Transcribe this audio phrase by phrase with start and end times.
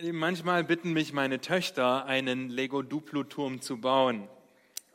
[0.00, 4.28] Manchmal bitten mich meine Töchter, einen Lego-Duplo-Turm zu bauen.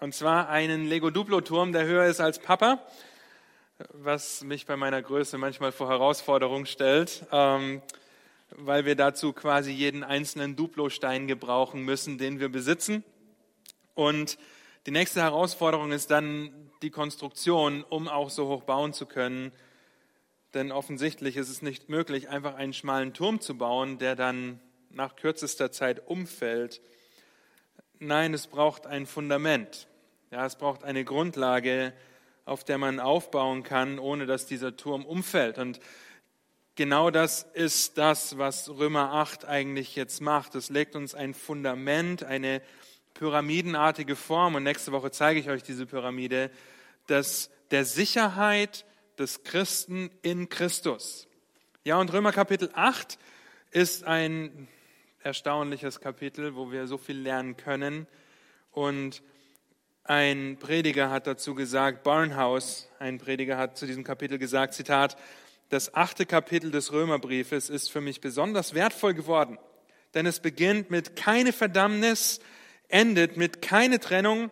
[0.01, 2.85] Und zwar einen Lego-Duplo-Turm, der höher ist als Papa,
[3.93, 7.81] was mich bei meiner Größe manchmal vor Herausforderungen stellt, ähm,
[8.49, 13.05] weil wir dazu quasi jeden einzelnen Duplo-Stein gebrauchen müssen, den wir besitzen.
[13.95, 14.37] Und
[14.85, 19.53] die nächste Herausforderung ist dann die Konstruktion, um auch so hoch bauen zu können.
[20.53, 24.59] Denn offensichtlich ist es nicht möglich, einfach einen schmalen Turm zu bauen, der dann
[24.89, 26.81] nach kürzester Zeit umfällt.
[27.99, 29.87] Nein, es braucht ein Fundament.
[30.31, 31.93] Ja, es braucht eine Grundlage,
[32.45, 35.57] auf der man aufbauen kann, ohne dass dieser Turm umfällt.
[35.57, 35.79] Und
[36.75, 40.55] genau das ist das, was Römer 8 eigentlich jetzt macht.
[40.55, 42.61] Es legt uns ein Fundament, eine
[43.13, 44.55] pyramidenartige Form.
[44.55, 46.51] Und nächste Woche zeige ich euch diese Pyramide,
[47.07, 48.85] das der Sicherheit
[49.17, 51.27] des Christen in Christus.
[51.83, 53.19] Ja, und Römer Kapitel 8
[53.71, 54.67] ist ein
[55.29, 58.07] erstaunliches Kapitel, wo wir so viel lernen können.
[58.71, 59.21] Und
[60.03, 65.17] ein Prediger hat dazu gesagt, Barnhouse, ein Prediger hat zu diesem Kapitel gesagt, Zitat,
[65.69, 69.59] das achte Kapitel des Römerbriefes ist für mich besonders wertvoll geworden,
[70.15, 72.39] denn es beginnt mit keine Verdammnis,
[72.87, 74.49] endet mit keine Trennung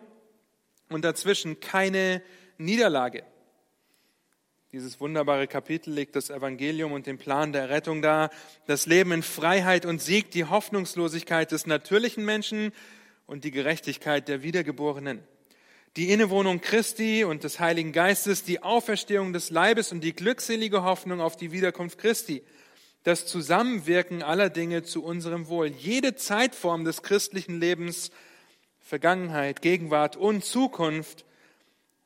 [0.90, 2.22] und dazwischen keine
[2.56, 3.24] Niederlage.
[4.78, 8.30] Dieses wunderbare Kapitel legt das Evangelium und den Plan der Rettung dar,
[8.68, 12.70] das Leben in Freiheit und Sieg, die Hoffnungslosigkeit des natürlichen Menschen
[13.26, 15.18] und die Gerechtigkeit der Wiedergeborenen.
[15.96, 21.20] Die Innewohnung Christi und des Heiligen Geistes, die Auferstehung des Leibes und die glückselige Hoffnung
[21.20, 22.44] auf die Wiederkunft Christi.
[23.02, 25.66] Das Zusammenwirken aller Dinge zu unserem Wohl.
[25.66, 28.12] Jede Zeitform des christlichen Lebens,
[28.78, 31.24] Vergangenheit, Gegenwart und Zukunft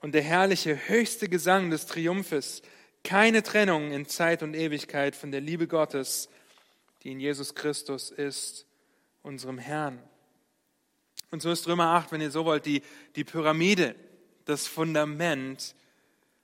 [0.03, 2.63] und der herrliche höchste Gesang des Triumphes,
[3.05, 6.29] keine Trennung in Zeit und Ewigkeit von der Liebe Gottes,
[7.03, 8.67] die in Jesus Christus ist,
[9.23, 10.03] unserem Herrn.
[11.31, 12.83] Und so ist Römer 8, wenn ihr so wollt, die,
[13.17, 13.95] die Pyramide,
[14.45, 15.75] das Fundament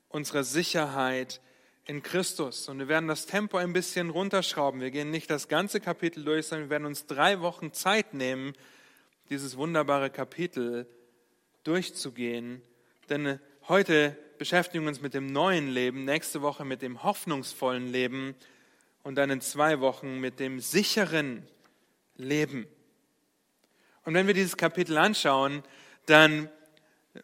[0.08, 1.40] unserer Sicherheit
[1.84, 2.68] in Christus.
[2.68, 4.80] Und wir werden das Tempo ein bisschen runterschrauben.
[4.80, 8.52] Wir gehen nicht das ganze Kapitel durch, sondern wir werden uns drei Wochen Zeit nehmen,
[9.30, 10.86] dieses wunderbare Kapitel
[11.64, 12.62] durchzugehen.
[13.08, 13.38] Denn
[13.68, 18.34] Heute beschäftigen wir uns mit dem neuen Leben, nächste Woche mit dem hoffnungsvollen Leben
[19.02, 21.46] und dann in zwei Wochen mit dem sicheren
[22.16, 22.66] Leben.
[24.06, 25.62] Und wenn wir dieses Kapitel anschauen,
[26.06, 26.48] dann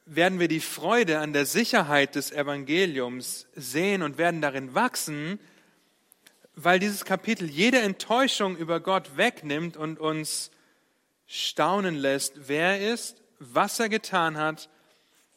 [0.04, 5.40] werden wir die Freude an der Sicherheit des Evangeliums sehen und werden darin wachsen,
[6.54, 10.50] weil dieses Kapitel jede Enttäuschung über Gott wegnimmt und uns
[11.26, 14.68] staunen lässt, wer er ist, was er getan hat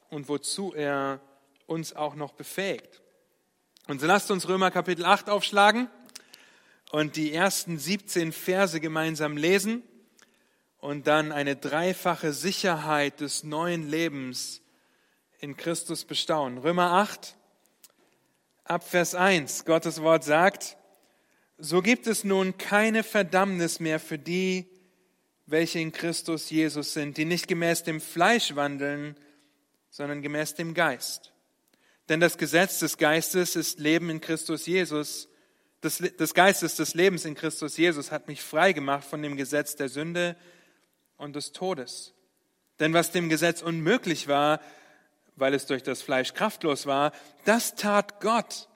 [0.09, 1.21] und wozu er
[1.65, 3.01] uns auch noch befähigt.
[3.87, 5.89] Und so lasst uns Römer Kapitel 8 aufschlagen
[6.91, 9.83] und die ersten 17 Verse gemeinsam lesen
[10.79, 14.61] und dann eine dreifache Sicherheit des neuen Lebens
[15.39, 16.57] in Christus bestaunen.
[16.57, 17.35] Römer 8,
[18.63, 20.77] ab Vers 1, Gottes Wort sagt,
[21.57, 24.67] so gibt es nun keine Verdammnis mehr für die,
[25.45, 29.15] welche in Christus Jesus sind, die nicht gemäß dem Fleisch wandeln,
[29.89, 31.33] sondern gemäß dem Geist.
[32.09, 35.27] Denn das Gesetz des Geistes ist Leben in Christus Jesus.
[35.81, 39.75] Das, des Geistes des Lebens in Christus Jesus hat mich frei gemacht von dem Gesetz
[39.75, 40.35] der Sünde
[41.17, 42.13] und des Todes.
[42.79, 44.61] Denn was dem Gesetz unmöglich war,
[45.35, 47.11] weil es durch das Fleisch kraftlos war,
[47.45, 48.69] das tat Gott,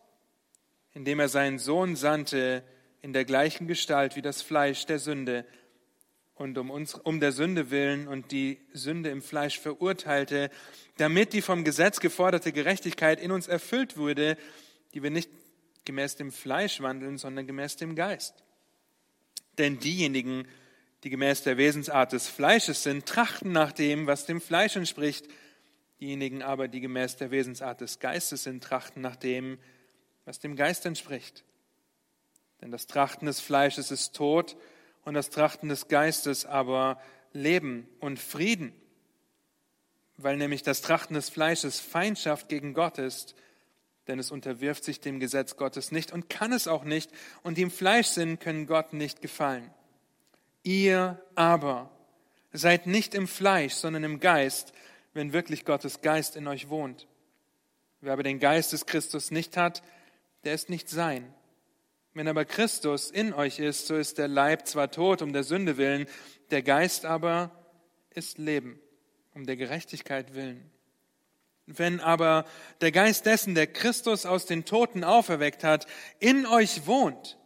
[0.93, 2.63] indem er seinen Sohn sandte
[3.01, 5.45] in der gleichen Gestalt wie das Fleisch der Sünde
[6.35, 10.49] und um, uns, um der Sünde willen und die Sünde im Fleisch verurteilte,
[11.01, 14.37] damit die vom Gesetz geforderte Gerechtigkeit in uns erfüllt wurde,
[14.93, 15.31] die wir nicht
[15.83, 18.35] gemäß dem Fleisch wandeln, sondern gemäß dem Geist.
[19.57, 20.47] Denn diejenigen,
[21.03, 25.27] die gemäß der Wesensart des Fleisches sind, trachten nach dem, was dem Fleisch entspricht.
[25.99, 29.57] Diejenigen aber, die gemäß der Wesensart des Geistes sind, trachten nach dem,
[30.25, 31.43] was dem Geist entspricht.
[32.61, 34.55] Denn das Trachten des Fleisches ist Tod
[35.03, 37.01] und das Trachten des Geistes aber
[37.33, 38.71] Leben und Frieden,
[40.23, 43.35] weil nämlich das Trachten des Fleisches Feindschaft gegen Gott ist,
[44.07, 47.11] denn es unterwirft sich dem Gesetz Gottes nicht und kann es auch nicht,
[47.43, 49.71] und die im Fleisch sind, können Gott nicht gefallen.
[50.63, 51.89] Ihr aber
[52.51, 54.73] seid nicht im Fleisch, sondern im Geist,
[55.13, 57.07] wenn wirklich Gottes Geist in euch wohnt.
[58.01, 59.83] Wer aber den Geist des Christus nicht hat,
[60.43, 61.33] der ist nicht sein.
[62.13, 65.77] Wenn aber Christus in euch ist, so ist der Leib zwar tot um der Sünde
[65.77, 66.07] willen,
[66.49, 67.51] der Geist aber
[68.09, 68.79] ist Leben
[69.33, 70.69] um der Gerechtigkeit willen.
[71.65, 72.45] Wenn aber
[72.81, 75.87] der Geist dessen, der Christus aus den Toten auferweckt hat,
[76.19, 77.37] in euch wohnt,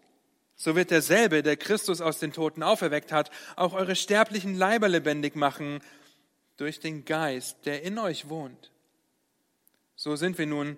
[0.56, 5.36] So wird derselbe, der Christus aus den Toten auferweckt hat, auch eure sterblichen Leiber lebendig
[5.36, 5.82] machen
[6.56, 8.72] durch den Geist, der in euch wohnt.
[9.98, 10.78] So sind wir nun,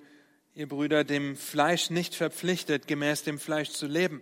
[0.56, 4.22] ihr Brüder, dem Fleisch nicht verpflichtet, gemäß dem Fleisch zu leben.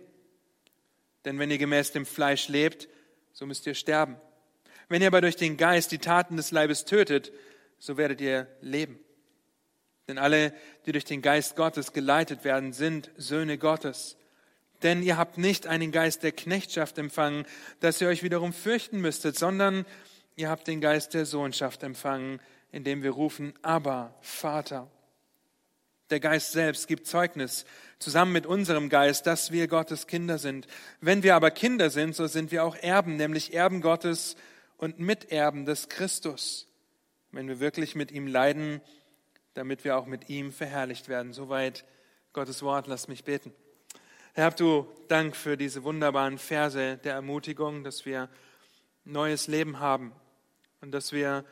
[1.24, 2.88] Denn wenn ihr gemäß dem Fleisch lebt,
[3.32, 4.16] so müsst ihr sterben.
[4.88, 7.32] Wenn ihr aber durch den Geist die Taten des Leibes tötet,
[7.78, 8.98] so werdet ihr leben.
[10.08, 10.52] Denn alle,
[10.86, 14.16] die durch den Geist Gottes geleitet werden, sind Söhne Gottes.
[14.82, 17.46] Denn ihr habt nicht einen Geist der Knechtschaft empfangen,
[17.80, 19.84] dass ihr euch wiederum fürchten müsstet, sondern
[20.36, 22.40] ihr habt den Geist der Sohnschaft empfangen,
[22.70, 24.90] indem wir rufen, aber Vater.
[26.10, 27.64] Der Geist selbst gibt Zeugnis
[27.98, 30.68] zusammen mit unserem Geist, dass wir Gottes Kinder sind.
[31.00, 34.36] Wenn wir aber Kinder sind, so sind wir auch Erben, nämlich Erben Gottes
[34.76, 36.68] und Miterben des Christus.
[37.32, 38.80] Wenn wir wirklich mit ihm leiden,
[39.54, 41.32] damit wir auch mit ihm verherrlicht werden.
[41.32, 41.84] Soweit
[42.32, 42.86] Gottes Wort.
[42.86, 43.52] Lass mich beten.
[44.34, 48.28] Herr, hab du Dank für diese wunderbaren Verse der Ermutigung, dass wir
[49.04, 50.12] neues Leben haben
[50.82, 51.44] und dass wir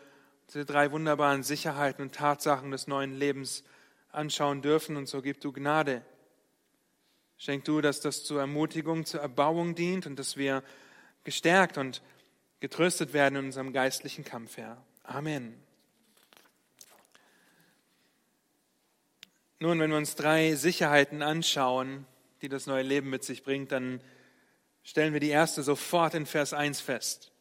[0.49, 3.65] diese drei wunderbaren Sicherheiten und Tatsachen des neuen Lebens
[4.13, 4.97] anschauen dürfen.
[4.97, 6.03] Und so gib du Gnade.
[7.39, 10.63] Schenk du, dass das zur Ermutigung, zur Erbauung dient und dass wir
[11.25, 12.03] gestärkt und
[12.65, 14.83] getröstet werden in unserem geistlichen Kampf, Herr.
[15.03, 15.53] Amen.
[19.61, 22.07] Nun, wenn wir uns drei Sicherheiten anschauen,
[22.41, 24.01] die das neue Leben mit sich bringt, dann
[24.83, 27.33] stellen wir die erste sofort in Vers 1 fest.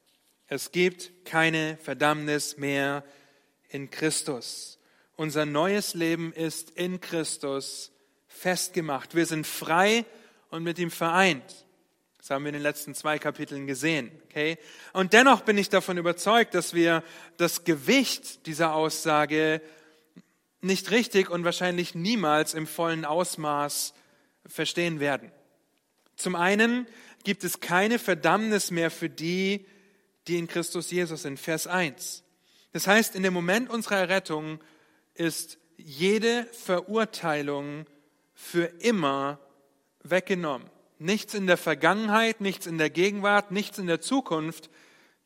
[0.48, 3.06] Es gibt keine Verdammnis mehr
[3.70, 4.78] in Christus.
[5.16, 7.94] Unser neues Leben ist in Christus
[8.28, 9.16] festgemacht.
[9.16, 10.04] Wir sind frei
[10.50, 11.66] und mit ihm vereint.
[12.24, 14.10] Das haben wir in den letzten zwei Kapiteln gesehen.
[14.30, 14.58] Okay?
[14.94, 17.04] Und dennoch bin ich davon überzeugt, dass wir
[17.36, 19.62] das Gewicht dieser Aussage
[20.62, 23.94] nicht richtig und wahrscheinlich niemals im vollen Ausmaß
[24.46, 25.34] verstehen werden.
[26.16, 26.88] Zum einen
[27.26, 29.66] gibt es keine Verdammnis mehr für die,
[30.30, 31.42] die in Christus Jesus sind.
[31.42, 32.24] Vers 1.
[32.72, 34.62] Das heißt, in dem Moment unserer Errettung
[35.14, 37.86] ist jede Verurteilung
[38.34, 39.42] für immer
[40.04, 40.70] weggenommen.
[41.04, 44.70] Nichts in der Vergangenheit, nichts in der Gegenwart, nichts in der Zukunft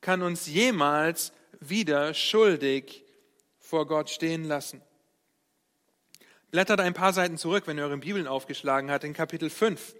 [0.01, 3.05] kann uns jemals wieder schuldig
[3.59, 4.81] vor Gott stehen lassen.
[6.49, 9.93] Blättert ein paar Seiten zurück, wenn ihr eure Bibeln aufgeschlagen habt, in Kapitel 5.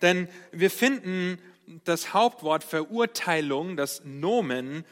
[0.00, 1.38] Denn wir finden
[1.84, 4.86] das Hauptwort Verurteilung, das Nomen,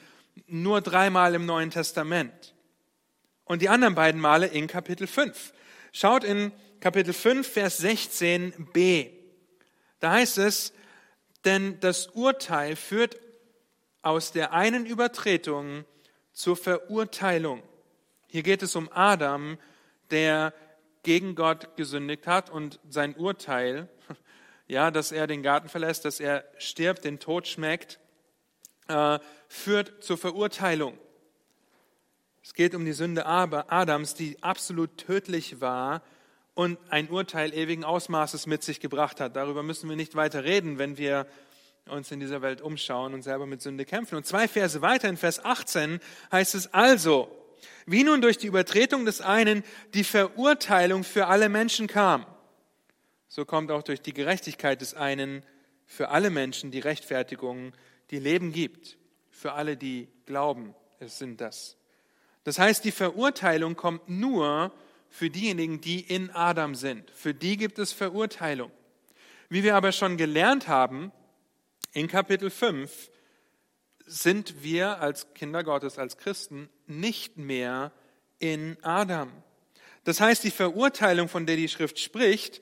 [0.47, 2.55] nur dreimal im Neuen Testament.
[3.47, 5.55] Und die anderen beiden Male in Kapitel 5.
[5.93, 9.16] Schaut in Kapitel 5, Vers 16b.
[10.01, 10.73] Da heißt es,
[11.45, 13.17] denn das Urteil führt
[14.03, 15.85] aus der einen Übertretung
[16.33, 17.63] zur Verurteilung.
[18.29, 19.59] Hier geht es um Adam,
[20.11, 20.53] der
[21.03, 23.89] gegen Gott gesündigt hat und sein Urteil,
[24.67, 28.01] ja, dass er den Garten verlässt, dass er stirbt, den Tod schmeckt,
[28.89, 30.99] äh, führt zur Verurteilung.
[32.43, 36.03] Es geht um die Sünde Adams, die absolut tödlich war
[36.57, 39.37] und ein Urteil ewigen Ausmaßes mit sich gebracht hat.
[39.37, 41.27] Darüber müssen wir nicht weiter reden, wenn wir
[41.87, 44.17] uns in dieser Welt umschauen und selber mit Sünde kämpfen.
[44.17, 46.01] Und zwei Verse weiter in Vers 18
[46.33, 47.31] heißt es also,
[47.85, 52.25] wie nun durch die Übertretung des einen die Verurteilung für alle Menschen kam,
[53.29, 55.45] so kommt auch durch die Gerechtigkeit des einen
[55.85, 57.75] für alle Menschen die Rechtfertigung,
[58.11, 58.97] die Leben gibt.
[59.31, 61.77] Für alle, die glauben, es sind das.
[62.45, 64.73] Das heißt, die Verurteilung kommt nur
[65.11, 67.11] für diejenigen, die in Adam sind.
[67.11, 68.71] Für die gibt es Verurteilung.
[69.49, 71.13] Wie wir aber schon gelernt haben,
[71.93, 73.11] in Kapitel 5
[74.05, 77.93] sind wir als Kinder Gottes, als Christen nicht mehr
[78.39, 79.33] in Adam.
[80.05, 82.61] Das heißt, die Verurteilung, von der die Schrift spricht,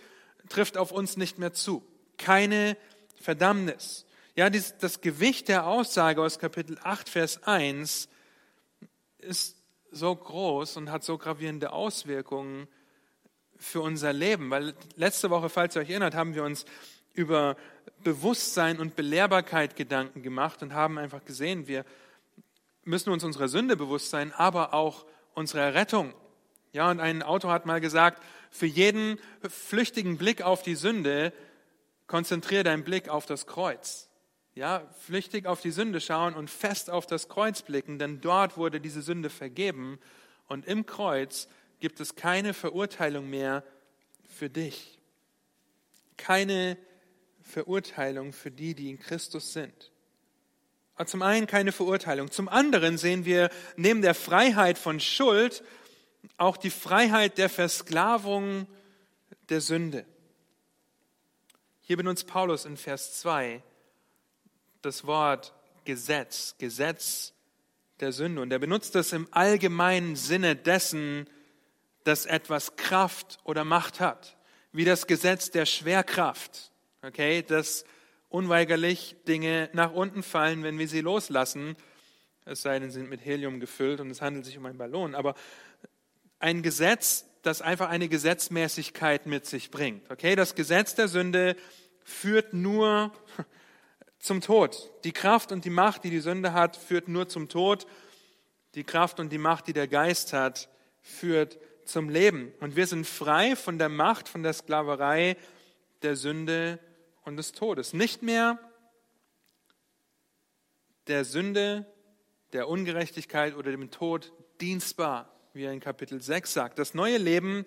[0.49, 1.85] trifft auf uns nicht mehr zu.
[2.17, 2.77] Keine
[3.21, 4.07] Verdammnis.
[4.37, 8.09] Ja, das Gewicht der Aussage aus Kapitel 8, Vers 1
[9.19, 9.57] ist
[9.95, 12.69] so groß und hat so gravierende Auswirkungen
[13.57, 14.51] für unser Leben.
[14.51, 16.65] Weil letzte Woche, falls ihr euch erinnert, haben wir uns
[17.13, 17.57] über
[18.03, 21.85] Bewusstsein und Belehrbarkeit Gedanken gemacht und haben einfach gesehen, wir
[22.83, 26.13] müssen uns unserer Sünde bewusst sein, aber auch unserer Rettung.
[26.73, 31.33] Ja, und ein Autor hat mal gesagt, für jeden flüchtigen Blick auf die Sünde
[32.07, 34.11] konzentriere deinen Blick auf das Kreuz.
[34.55, 38.81] Ja, flüchtig auf die Sünde schauen und fest auf das Kreuz blicken, denn dort wurde
[38.81, 39.99] diese Sünde vergeben
[40.47, 41.49] und im Kreuz
[41.81, 43.65] gibt es keine Verurteilung mehr
[44.29, 45.01] für dich.
[46.17, 46.79] Keine
[47.43, 49.91] Verurteilung für die, die in Christus sind.
[50.95, 52.31] Aber zum einen keine Verurteilung.
[52.31, 55.65] Zum anderen sehen wir neben der Freiheit von Schuld
[56.37, 58.69] auch die Freiheit der Versklavung
[59.49, 60.07] der Sünde.
[61.83, 63.63] Hier benutzt Paulus in Vers 2
[64.85, 67.33] das Wort Gesetz, Gesetz
[68.01, 68.43] der Sünde.
[68.43, 71.29] Und er benutzt das im allgemeinen Sinne dessen,
[72.05, 74.37] dass etwas Kraft oder Macht hat,
[74.73, 76.71] wie das Gesetz der Schwerkraft,
[77.03, 77.85] okay, dass
[78.29, 81.77] unweigerlich Dinge nach unten fallen, wenn wir sie loslassen,
[82.45, 85.15] es sei denn, sie sind mit Helium gefüllt und es handelt sich um einen Ballon,
[85.15, 85.35] aber
[86.41, 91.57] ein Gesetz, das einfach eine Gesetzmäßigkeit mit sich bringt, okay, das Gesetz der Sünde
[92.05, 93.13] führt nur
[94.25, 94.91] zum Tod.
[95.05, 97.87] Die Kraft und die Macht, die die Sünde hat, führt nur zum Tod.
[98.75, 100.71] Die Kraft und die Macht, die der Geist hat,
[101.03, 102.51] führt zum Leben.
[102.61, 105.37] Und wir sind frei von der Macht, von der Sklaverei,
[106.01, 106.79] der Sünde
[107.27, 107.93] und des Todes.
[107.93, 108.59] Nicht mehr
[111.07, 111.85] der Sünde,
[112.55, 116.79] der Ungerechtigkeit oder dem Tod dienstbar, wie er in Kapitel 6 sagt.
[116.79, 117.67] Das neue Leben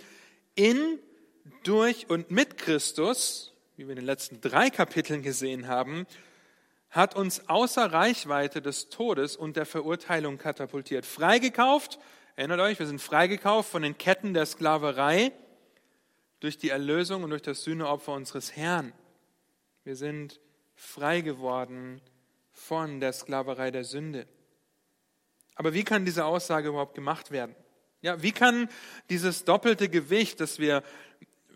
[0.56, 0.98] in,
[1.64, 6.08] durch und mit Christus, wie wir in den letzten drei Kapiteln gesehen haben,
[6.98, 11.06] hat uns außer Reichweite des Todes und der Verurteilung katapultiert.
[11.06, 11.98] Freigekauft
[12.38, 15.32] Erinnert euch, wir sind freigekauft von den Ketten der Sklaverei
[16.40, 18.94] durch die Erlösung und durch das Sühneopfer unseres Herrn.
[19.84, 20.40] Wir sind
[20.76, 22.00] frei geworden
[22.52, 24.28] von der Sklaverei der Sünde.
[25.56, 27.56] Aber wie kann diese Aussage überhaupt gemacht werden?
[28.02, 28.70] Ja, wie kann
[29.10, 30.84] dieses doppelte Gewicht, dass wir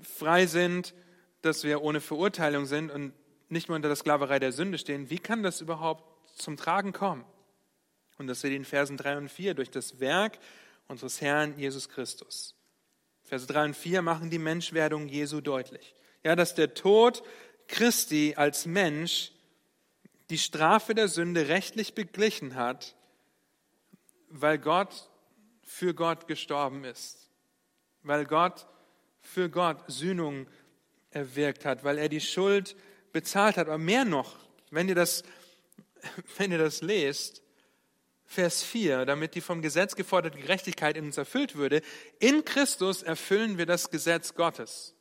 [0.01, 0.95] frei sind,
[1.43, 3.13] dass wir ohne Verurteilung sind und
[3.51, 6.03] nicht mehr unter der Sklaverei der Sünde stehen, wie kann das überhaupt
[6.37, 7.25] zum Tragen kommen?
[8.17, 10.37] Und das seht ihr in Versen 3 und 4 durch das Werk
[10.87, 12.55] unseres Herrn Jesus Christus.
[13.23, 15.95] Verse 3 und 4 machen die Menschwerdung Jesu deutlich.
[16.23, 17.23] Ja, dass der Tod
[17.67, 19.31] Christi als Mensch
[20.29, 22.95] die Strafe der Sünde rechtlich beglichen hat,
[24.29, 25.09] weil Gott
[25.63, 27.29] für Gott gestorben ist,
[28.03, 28.67] weil Gott
[29.21, 30.47] für Gott Sühnung
[31.09, 32.75] erwirkt hat, weil er die Schuld
[33.13, 33.67] bezahlt hat.
[33.67, 34.37] Aber mehr noch,
[34.69, 35.23] wenn ihr das,
[36.37, 37.41] wenn ihr das lest,
[38.31, 41.81] Vers 4, damit die vom Gesetz geforderte Gerechtigkeit in uns erfüllt würde.
[42.19, 44.95] In Christus erfüllen wir das Gesetz Gottes.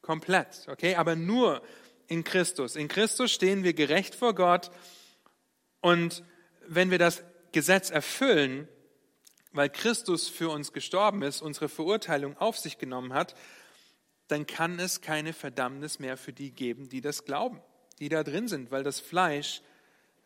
[0.00, 0.96] Komplett, okay?
[0.96, 1.62] Aber nur
[2.08, 2.74] in Christus.
[2.74, 4.72] In Christus stehen wir gerecht vor Gott.
[5.80, 6.24] Und
[6.66, 8.66] wenn wir das Gesetz erfüllen,
[9.52, 13.36] weil Christus für uns gestorben ist, unsere Verurteilung auf sich genommen hat,
[14.32, 17.60] dann kann es keine Verdammnis mehr für die geben, die das glauben,
[17.98, 19.62] die da drin sind, weil das Fleisch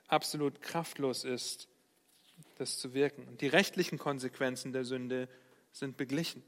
[0.06, 1.68] absolut kraftlos ist
[2.56, 3.26] das zu wirken.
[3.28, 5.28] Und die rechtlichen Konsequenzen der Sünde
[5.72, 6.42] sind beglichen.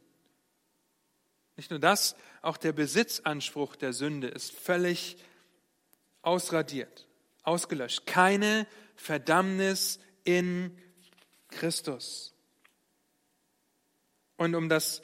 [1.57, 5.17] Nicht nur das, auch der Besitzanspruch der Sünde ist völlig
[6.23, 7.09] ausradiert,
[7.43, 8.07] ausgelöscht.
[8.07, 10.79] Keine Verdammnis in
[11.49, 12.35] Christus.
[14.37, 15.03] Und um das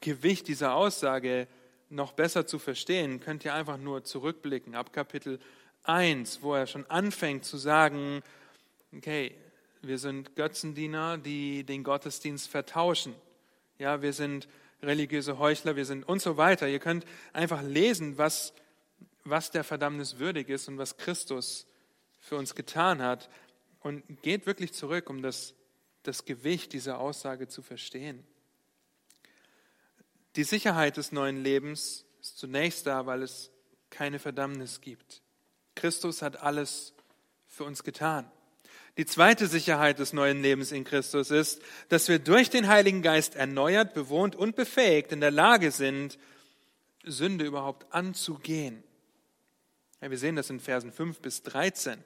[0.00, 1.46] Gewicht dieser Aussage
[1.92, 5.38] noch besser zu verstehen, könnt ihr einfach nur zurückblicken ab Kapitel
[5.84, 8.22] 1, wo er schon anfängt zu sagen,
[8.96, 9.34] okay,
[9.82, 13.14] wir sind Götzendiener, die den Gottesdienst vertauschen.
[13.78, 14.48] Ja, wir sind
[14.82, 16.68] religiöse Heuchler, wir sind und so weiter.
[16.68, 18.54] Ihr könnt einfach lesen, was,
[19.24, 21.66] was der Verdammnis würdig ist und was Christus
[22.18, 23.28] für uns getan hat.
[23.80, 25.54] Und geht wirklich zurück, um das,
[26.04, 28.24] das Gewicht dieser Aussage zu verstehen.
[30.36, 33.50] Die Sicherheit des neuen Lebens ist zunächst da, weil es
[33.90, 35.22] keine Verdammnis gibt.
[35.74, 36.94] Christus hat alles
[37.46, 38.30] für uns getan.
[38.98, 43.34] Die zweite Sicherheit des neuen Lebens in Christus ist, dass wir durch den Heiligen Geist
[43.34, 46.18] erneuert, bewohnt und befähigt in der Lage sind,
[47.04, 48.82] Sünde überhaupt anzugehen.
[50.00, 52.02] Ja, wir sehen das in Versen 5 bis 13.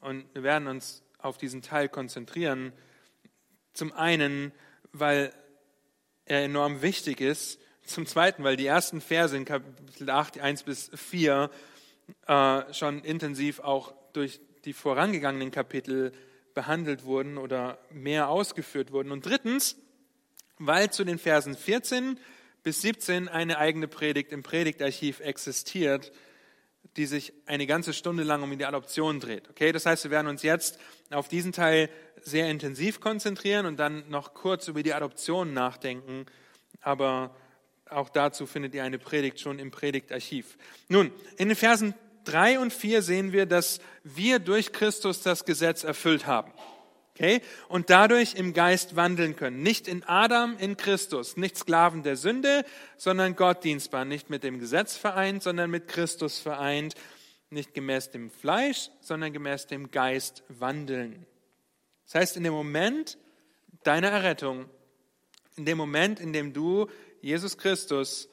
[0.00, 2.72] Und wir werden uns auf diesen Teil konzentrieren.
[3.72, 4.52] Zum einen,
[4.92, 5.32] weil
[6.26, 7.60] enorm wichtig ist.
[7.84, 11.50] Zum zweiten, weil die ersten Verse in Kapitel 8, 1 bis 4
[12.26, 16.12] äh, schon intensiv auch durch die vorangegangenen Kapitel
[16.54, 19.10] behandelt wurden oder mehr ausgeführt wurden.
[19.10, 19.76] Und drittens,
[20.58, 22.18] weil zu den Versen 14
[22.62, 26.12] bis 17 eine eigene Predigt im Predigtarchiv existiert,
[26.96, 29.50] die sich eine ganze Stunde lang um die Adoption dreht.
[29.50, 30.78] Okay, das heißt, wir werden uns jetzt
[31.10, 31.90] auf diesen Teil
[32.24, 36.26] sehr intensiv konzentrieren und dann noch kurz über die Adoption nachdenken.
[36.80, 37.34] Aber
[37.90, 40.56] auch dazu findet ihr eine Predigt schon im Predigtarchiv.
[40.88, 45.84] Nun, in den Versen 3 und 4 sehen wir, dass wir durch Christus das Gesetz
[45.84, 46.52] erfüllt haben.
[47.14, 47.42] Okay?
[47.68, 49.62] Und dadurch im Geist wandeln können.
[49.62, 51.36] Nicht in Adam, in Christus.
[51.36, 52.64] Nicht Sklaven der Sünde,
[52.96, 53.64] sondern Gott.
[53.64, 56.94] Nicht mit dem Gesetz vereint, sondern mit Christus vereint.
[57.50, 61.24] Nicht gemäß dem Fleisch, sondern gemäß dem Geist wandeln.
[62.04, 63.18] Das heißt, in dem Moment
[63.82, 64.66] deiner Errettung,
[65.56, 66.88] in dem Moment, in dem du
[67.20, 68.28] Jesus Christus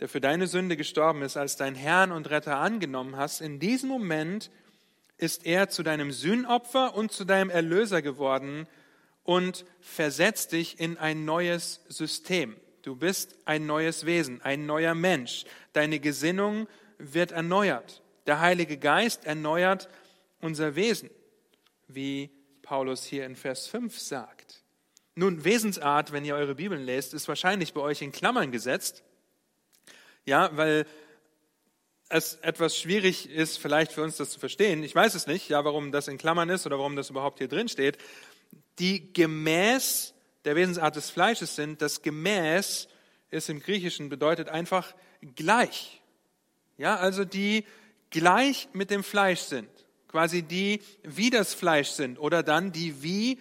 [0.00, 3.88] der für deine Sünde gestorben ist, als dein Herrn und Retter angenommen hast, in diesem
[3.88, 4.50] Moment
[5.16, 8.68] ist er zu deinem Sühnopfer und zu deinem Erlöser geworden
[9.24, 12.56] und versetzt dich in ein neues System.
[12.82, 15.44] Du bist ein neues Wesen, ein neuer Mensch.
[15.72, 18.02] Deine Gesinnung wird erneuert.
[18.26, 19.88] Der Heilige Geist erneuert
[20.40, 21.10] unser Wesen,
[21.88, 22.30] wie
[22.68, 24.62] Paulus hier in Vers 5 sagt.
[25.14, 29.02] Nun, Wesensart, wenn ihr eure Bibeln lest, ist wahrscheinlich bei euch in Klammern gesetzt.
[30.26, 30.84] Ja, weil
[32.10, 34.82] es etwas schwierig ist, vielleicht für uns das zu verstehen.
[34.82, 37.48] Ich weiß es nicht, ja, warum das in Klammern ist oder warum das überhaupt hier
[37.48, 37.96] drin steht.
[38.78, 40.12] Die gemäß
[40.44, 42.88] der Wesensart des Fleisches sind, das gemäß
[43.30, 44.94] ist im Griechischen bedeutet einfach
[45.36, 46.02] gleich.
[46.76, 47.64] Ja, also die
[48.10, 49.70] gleich mit dem Fleisch sind.
[50.08, 53.38] Quasi die wie das Fleisch sind oder dann die wie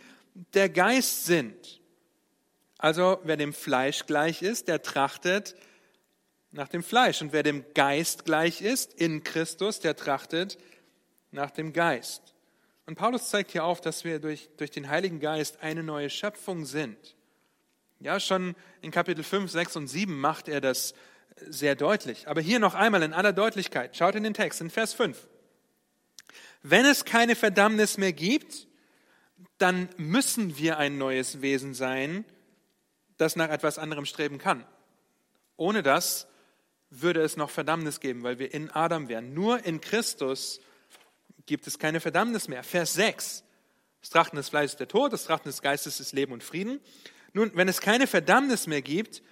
[0.54, 1.82] der Geist sind.
[2.78, 5.56] Also wer dem Fleisch gleich ist, der trachtet
[6.52, 7.22] nach dem Fleisch.
[7.22, 10.58] Und wer dem Geist gleich ist, in Christus, der trachtet
[11.32, 12.36] nach dem Geist.
[12.86, 16.66] Und Paulus zeigt hier auf, dass wir durch, durch den Heiligen Geist eine neue Schöpfung
[16.66, 17.16] sind.
[18.00, 20.94] Ja, schon in Kapitel 5, 6 und 7 macht er das
[21.48, 22.28] sehr deutlich.
[22.28, 23.98] Aber hier noch einmal in aller Deutlichkeit.
[23.98, 25.28] Schaut in den Text, in Vers 5.
[26.70, 28.68] Wenn es keine Verdammnis mehr gibt,
[29.58, 32.26] dann müssen wir ein neues Wesen sein,
[33.16, 34.66] das nach etwas anderem streben kann.
[35.56, 36.28] Ohne das
[36.90, 39.34] würde es noch Verdammnis geben, weil wir in Adam wären.
[39.34, 40.60] Nur in Christus
[41.46, 42.64] gibt es keine Verdammnis mehr.
[42.64, 43.46] Vers 6.
[44.02, 46.82] Das Trachten des Fleisches ist der Tod, das Trachten des Geistes ist Leben und Frieden.
[47.32, 49.24] Nun, wenn es keine Verdammnis mehr gibt,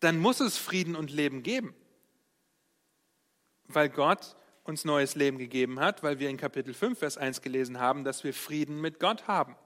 [0.00, 1.76] dann muss es Frieden und Leben geben.
[3.68, 7.78] Weil Gott uns neues Leben gegeben hat, weil wir in Kapitel 5, Vers 1 gelesen
[7.78, 9.56] haben, dass wir Frieden mit Gott haben.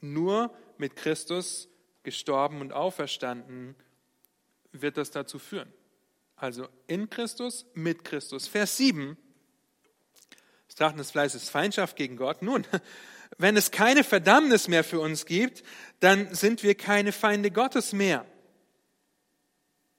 [0.00, 1.68] Nur mit Christus
[2.02, 3.74] gestorben und auferstanden
[4.72, 5.72] wird das dazu führen.
[6.36, 8.46] Also in Christus, mit Christus.
[8.46, 9.16] Vers 7.
[10.68, 12.42] Das Trachten des Fleißes Feindschaft gegen Gott.
[12.42, 12.64] Nun,
[13.38, 15.64] wenn es keine Verdammnis mehr für uns gibt,
[16.00, 18.24] dann sind wir keine Feinde Gottes mehr,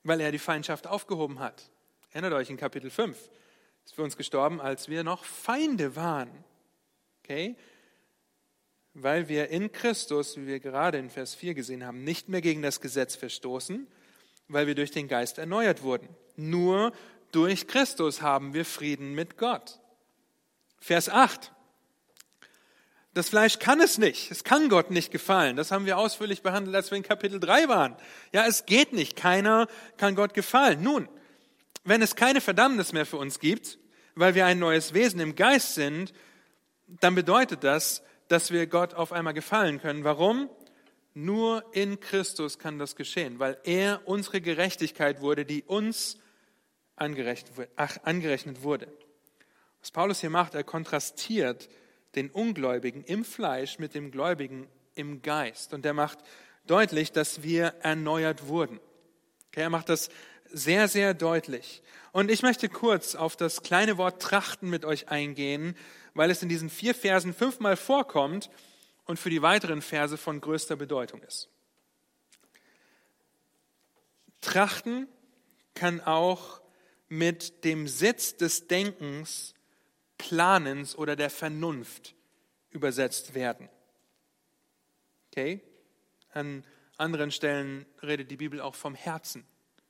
[0.03, 1.69] weil er die Feindschaft aufgehoben hat.
[2.11, 3.17] Erinnert euch in Kapitel 5.
[3.89, 6.29] Ist für uns gestorben, als wir noch Feinde waren.
[7.23, 7.55] Okay?
[8.93, 12.61] Weil wir in Christus, wie wir gerade in Vers 4 gesehen haben, nicht mehr gegen
[12.61, 13.87] das Gesetz verstoßen,
[14.47, 16.07] weil wir durch den Geist erneuert wurden.
[16.35, 16.93] Nur
[17.31, 19.79] durch Christus haben wir Frieden mit Gott.
[20.77, 21.51] Vers 8.
[23.15, 24.29] Das Fleisch kann es nicht.
[24.29, 25.55] Es kann Gott nicht gefallen.
[25.55, 27.95] Das haben wir ausführlich behandelt, als wir in Kapitel 3 waren.
[28.33, 29.15] Ja, es geht nicht.
[29.15, 30.83] Keiner kann Gott gefallen.
[30.83, 31.09] Nun,
[31.85, 33.78] wenn es keine Verdammnis mehr für uns gibt,
[34.19, 36.13] weil wir ein neues Wesen im Geist sind,
[36.87, 40.03] dann bedeutet das, dass wir Gott auf einmal gefallen können.
[40.03, 40.49] Warum?
[41.13, 46.17] Nur in Christus kann das geschehen, weil er unsere Gerechtigkeit wurde, die uns
[46.95, 48.87] angerechnet wurde.
[49.79, 51.69] Was Paulus hier macht, er kontrastiert
[52.15, 55.73] den Ungläubigen im Fleisch mit dem Gläubigen im Geist.
[55.73, 56.19] Und er macht
[56.67, 58.79] deutlich, dass wir erneuert wurden.
[59.47, 60.09] Okay, er macht das
[60.51, 61.81] sehr, sehr deutlich.
[62.11, 65.75] Und ich möchte kurz auf das kleine Wort trachten mit euch eingehen,
[66.13, 68.49] weil es in diesen vier Versen fünfmal vorkommt
[69.05, 71.49] und für die weiteren Verse von größter Bedeutung ist.
[74.41, 75.07] Trachten
[75.75, 76.61] kann auch
[77.07, 79.53] mit dem Sitz des Denkens,
[80.17, 82.15] Planens oder der Vernunft
[82.69, 83.69] übersetzt werden.
[85.31, 85.61] Okay?
[86.31, 86.63] An
[86.97, 89.45] anderen Stellen redet die Bibel auch vom Herzen.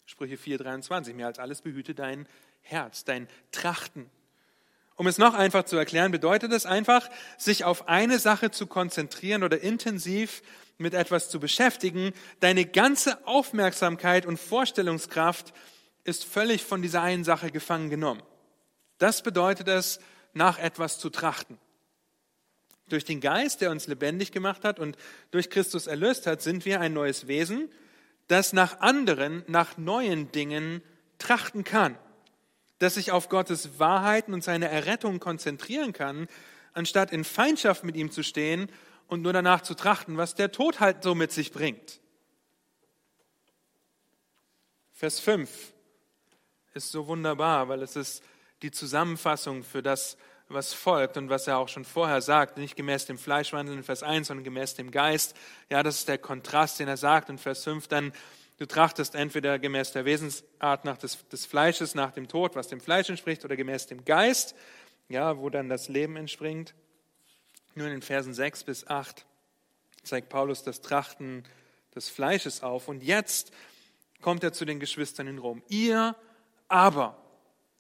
[0.10, 1.14] Sprüche 4,23.
[1.14, 2.28] Mehr als alles behüte dein
[2.62, 4.10] Herz, dein Trachten,
[4.96, 9.44] um es noch einfach zu erklären, bedeutet es einfach, sich auf eine Sache zu konzentrieren
[9.44, 10.42] oder intensiv
[10.80, 12.12] mit etwas zu beschäftigen.
[12.40, 15.54] Deine ganze Aufmerksamkeit und Vorstellungskraft
[16.06, 18.24] ist völlig von dieser einen Sache gefangen genommen.
[18.98, 20.00] Das bedeutet es,
[20.34, 21.60] nach etwas zu trachten.
[22.88, 24.98] Durch den Geist, der uns lebendig gemacht hat und
[25.30, 27.70] durch Christus erlöst hat, sind wir ein neues Wesen,
[28.30, 30.82] das nach anderen, nach neuen Dingen
[31.18, 31.98] trachten kann
[32.80, 36.28] das sich auf Gottes Wahrheiten und seine Errettung konzentrieren kann,
[36.74, 38.72] anstatt in Feindschaft mit ihm zu stehen
[39.08, 42.00] und nur danach zu trachten, was der Tod halt so mit sich bringt.
[44.94, 45.74] Vers 5
[46.74, 48.24] ist so wunderbar, weil es ist
[48.62, 50.18] die Zusammenfassung für das,
[50.50, 53.84] was folgt und was er auch schon vorher sagt, nicht gemäß dem Fleisch wandeln in
[53.84, 55.36] Vers 1, sondern gemäß dem Geist.
[55.70, 58.12] Ja, das ist der Kontrast, den er sagt in Vers 5 dann,
[58.60, 62.82] Du trachtest entweder gemäß der Wesensart nach des, des Fleisches, nach dem Tod, was dem
[62.82, 64.54] Fleisch entspricht, oder gemäß dem Geist,
[65.08, 66.76] ja, wo dann das Leben entspringt.
[67.74, 69.26] Nur in den Versen 6 bis 8
[70.04, 71.46] zeigt Paulus das Trachten
[71.96, 72.90] des Fleisches auf.
[72.90, 73.54] Und jetzt
[74.20, 75.64] kommt er zu den Geschwistern in Rom.
[75.70, 76.18] Ihr
[76.68, 77.18] aber,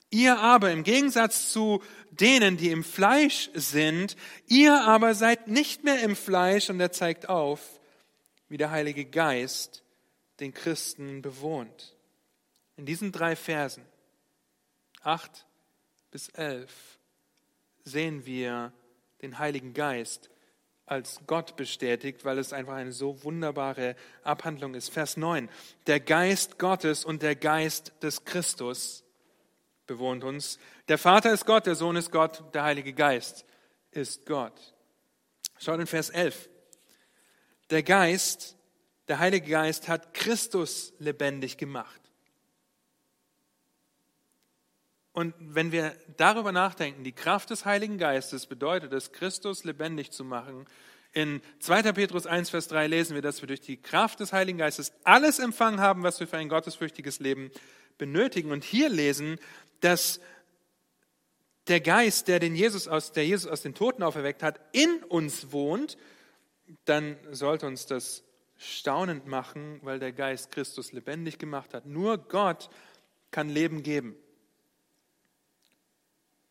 [0.09, 4.15] ihr aber im Gegensatz zu denen, die im Fleisch sind,
[4.47, 7.79] ihr aber seid nicht mehr im Fleisch und er zeigt auf,
[8.49, 9.83] wie der Heilige Geist
[10.39, 11.95] den Christen bewohnt.
[12.77, 13.83] In diesen drei Versen,
[15.01, 15.45] acht
[16.11, 16.71] bis elf,
[17.83, 18.73] sehen wir
[19.21, 20.29] den Heiligen Geist
[20.85, 24.89] als Gott bestätigt, weil es einfach eine so wunderbare Abhandlung ist.
[24.89, 25.49] Vers 9.
[25.85, 29.03] Der Geist Gottes und der Geist des Christus
[29.89, 30.57] bewohnt uns.
[30.87, 33.45] Der Vater ist Gott, der Sohn ist Gott, der Heilige Geist
[33.91, 34.53] ist Gott.
[35.57, 36.49] Schaut in Vers 11.
[37.69, 38.55] Der Geist,
[39.07, 41.99] der Heilige Geist hat Christus lebendig gemacht.
[45.11, 50.23] Und wenn wir darüber nachdenken, die Kraft des Heiligen Geistes bedeutet es, Christus lebendig zu
[50.23, 50.65] machen.
[51.11, 51.91] In 2.
[51.93, 55.39] Petrus 1, Vers 3 lesen wir, dass wir durch die Kraft des Heiligen Geistes alles
[55.39, 57.51] empfangen haben, was wir für ein gottesfürchtiges Leben
[57.97, 58.51] benötigen.
[58.51, 59.39] Und hier lesen,
[59.81, 60.19] dass
[61.67, 65.51] der Geist, der, den Jesus aus, der Jesus aus den Toten auferweckt hat, in uns
[65.51, 65.97] wohnt,
[66.85, 68.23] dann sollte uns das
[68.57, 71.85] staunend machen, weil der Geist Christus lebendig gemacht hat.
[71.85, 72.69] Nur Gott
[73.31, 74.15] kann Leben geben.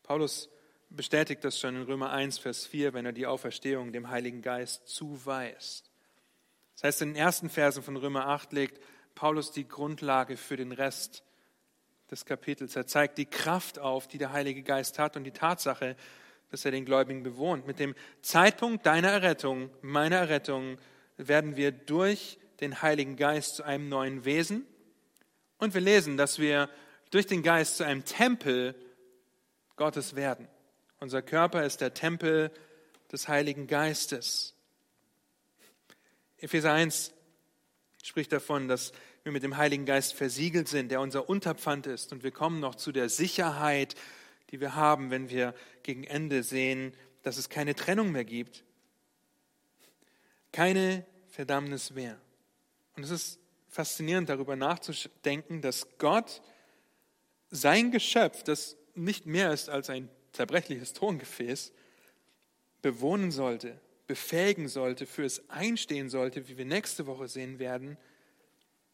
[0.03, 0.49] Paulus
[0.89, 4.87] bestätigt das schon in Römer 1, Vers 4, wenn er die Auferstehung dem Heiligen Geist
[4.87, 5.91] zuweist.
[6.75, 8.81] Das heißt, in den ersten Versen von Römer 8 legt
[9.13, 11.23] Paulus die Grundlage für den Rest
[12.11, 12.75] des Kapitels.
[12.75, 15.95] Er zeigt die Kraft auf, die der Heilige Geist hat und die Tatsache,
[16.51, 17.67] dass er den Gläubigen bewohnt.
[17.67, 20.77] Mit dem Zeitpunkt deiner Errettung, meiner Errettung,
[21.17, 24.65] werden wir durch den Heiligen Geist zu einem neuen Wesen.
[25.57, 26.69] Und wir lesen, dass wir
[27.11, 28.75] durch den Geist zu einem Tempel
[29.75, 30.47] Gottes werden.
[30.99, 32.51] Unser Körper ist der Tempel
[33.11, 34.55] des Heiligen Geistes.
[36.37, 37.13] Epheser 1
[38.03, 38.91] spricht davon, dass
[39.23, 42.11] wir mit dem Heiligen Geist versiegelt sind, der unser Unterpfand ist.
[42.11, 43.95] Und wir kommen noch zu der Sicherheit,
[44.51, 45.53] die wir haben, wenn wir
[45.83, 48.63] gegen Ende sehen, dass es keine Trennung mehr gibt.
[50.51, 52.19] Keine Verdammnis mehr.
[52.95, 56.41] Und es ist faszinierend, darüber nachzudenken, dass Gott
[57.51, 61.71] sein Geschöpf, das nicht mehr ist als ein zerbrechliches Tongefäß,
[62.81, 67.97] bewohnen sollte, befähigen sollte, für es einstehen sollte, wie wir nächste Woche sehen werden,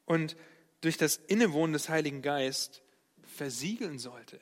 [0.05, 0.35] und
[0.81, 2.81] durch das Innewohnen des Heiligen Geist
[3.23, 4.39] versiegeln sollte.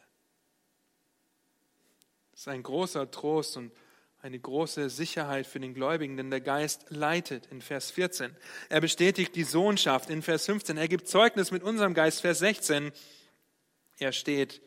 [2.31, 3.71] Das ist ein großer Trost und
[4.21, 8.35] eine große Sicherheit für den Gläubigen, denn der Geist leitet in Vers 14.
[8.69, 10.77] Er bestätigt die Sohnschaft in Vers 15.
[10.77, 12.91] Er gibt Zeugnis mit unserem Geist, Vers 16.
[13.97, 14.61] Er steht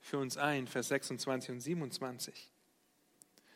[0.00, 2.52] für uns ein, Vers 26 und 27.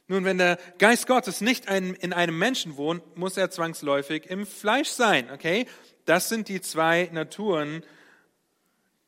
[0.07, 4.91] Nun, wenn der Geist Gottes nicht in einem Menschen wohnt, muss er zwangsläufig im Fleisch
[4.91, 5.67] sein, okay?
[6.05, 7.83] Das sind die zwei Naturen,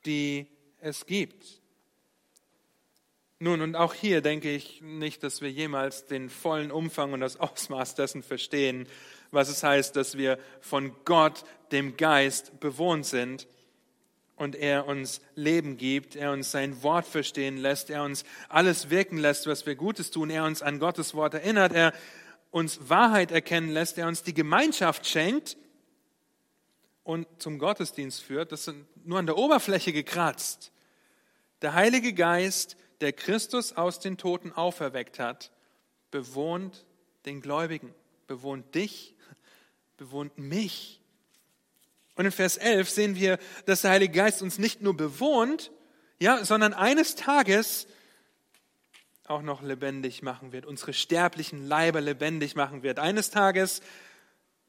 [0.06, 0.46] die
[0.80, 1.60] es gibt.
[3.38, 7.36] Nun, und auch hier denke ich nicht, dass wir jemals den vollen Umfang und das
[7.40, 8.88] Ausmaß dessen verstehen,
[9.30, 13.46] was es heißt, dass wir von Gott, dem Geist, bewohnt sind
[14.36, 19.18] und er uns Leben gibt, er uns sein Wort verstehen lässt, er uns alles wirken
[19.18, 21.92] lässt, was wir Gutes tun, er uns an Gottes Wort erinnert, er
[22.50, 25.56] uns Wahrheit erkennen lässt, er uns die Gemeinschaft schenkt
[27.02, 30.72] und zum Gottesdienst führt, das sind nur an der Oberfläche gekratzt.
[31.62, 35.50] Der Heilige Geist, der Christus aus den Toten auferweckt hat,
[36.10, 36.84] bewohnt
[37.24, 37.94] den Gläubigen,
[38.26, 39.14] bewohnt dich,
[39.96, 41.00] bewohnt mich.
[42.16, 45.70] Und in Vers 11 sehen wir, dass der Heilige Geist uns nicht nur bewohnt,
[46.18, 47.86] ja, sondern eines Tages
[49.28, 52.98] auch noch lebendig machen wird, unsere sterblichen Leiber lebendig machen wird.
[52.98, 53.82] Eines Tages,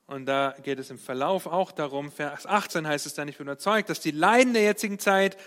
[0.08, 3.48] und da geht es im Verlauf auch darum, Vers 18 heißt es dann, ich bin
[3.48, 5.38] überzeugt, dass die Leiden der jetzigen Zeit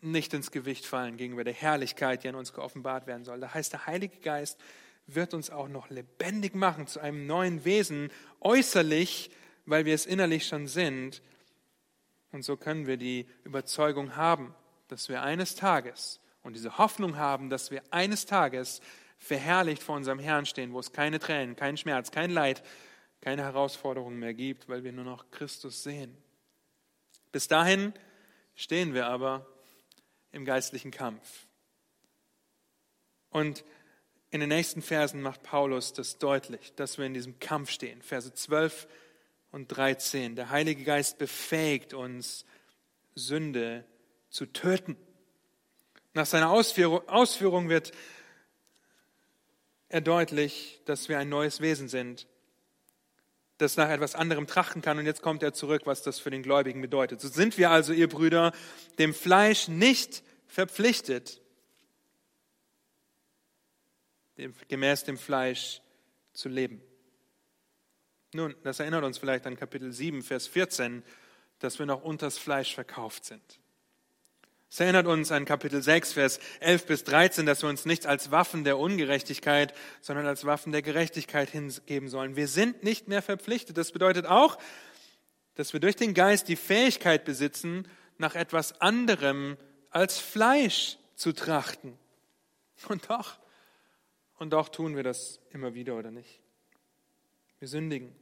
[0.00, 3.38] nicht ins Gewicht fallen gegenüber der Herrlichkeit, die an uns geoffenbart werden soll.
[3.38, 4.58] Da heißt, der Heilige Geist
[5.06, 9.30] wird uns auch noch lebendig machen zu einem neuen Wesen, äußerlich
[9.70, 11.22] weil wir es innerlich schon sind.
[12.32, 14.54] Und so können wir die Überzeugung haben,
[14.88, 18.80] dass wir eines Tages und diese Hoffnung haben, dass wir eines Tages
[19.18, 22.62] verherrlicht vor unserem Herrn stehen, wo es keine Tränen, kein Schmerz, kein Leid,
[23.20, 26.16] keine Herausforderungen mehr gibt, weil wir nur noch Christus sehen.
[27.30, 27.92] Bis dahin
[28.56, 29.46] stehen wir aber
[30.32, 31.46] im geistlichen Kampf.
[33.28, 33.64] Und
[34.30, 38.00] in den nächsten Versen macht Paulus das deutlich, dass wir in diesem Kampf stehen.
[38.02, 38.88] Verse 12
[39.52, 40.36] und 13.
[40.36, 42.44] Der Heilige Geist befähigt uns,
[43.14, 43.84] Sünde
[44.28, 44.96] zu töten.
[46.14, 47.92] Nach seiner Ausführung wird
[49.88, 52.26] er deutlich, dass wir ein neues Wesen sind.
[53.58, 54.98] das nach etwas anderem trachten kann.
[54.98, 57.20] Und jetzt kommt er zurück, was das für den Gläubigen bedeutet.
[57.20, 58.52] So sind wir also, ihr Brüder,
[58.98, 61.40] dem Fleisch nicht verpflichtet,
[64.68, 65.82] gemäß dem Fleisch
[66.32, 66.82] zu leben.
[68.32, 71.02] Nun, das erinnert uns vielleicht an Kapitel 7, Vers 14,
[71.58, 73.42] dass wir noch unters Fleisch verkauft sind.
[74.70, 78.30] Es erinnert uns an Kapitel 6, Vers 11 bis 13, dass wir uns nicht als
[78.30, 82.36] Waffen der Ungerechtigkeit, sondern als Waffen der Gerechtigkeit hingeben sollen.
[82.36, 83.76] Wir sind nicht mehr verpflichtet.
[83.76, 84.58] Das bedeutet auch,
[85.56, 89.56] dass wir durch den Geist die Fähigkeit besitzen, nach etwas anderem
[89.90, 91.98] als Fleisch zu trachten.
[92.88, 93.38] Und doch,
[94.38, 96.40] und doch tun wir das immer wieder oder nicht.
[97.58, 98.19] Wir sündigen.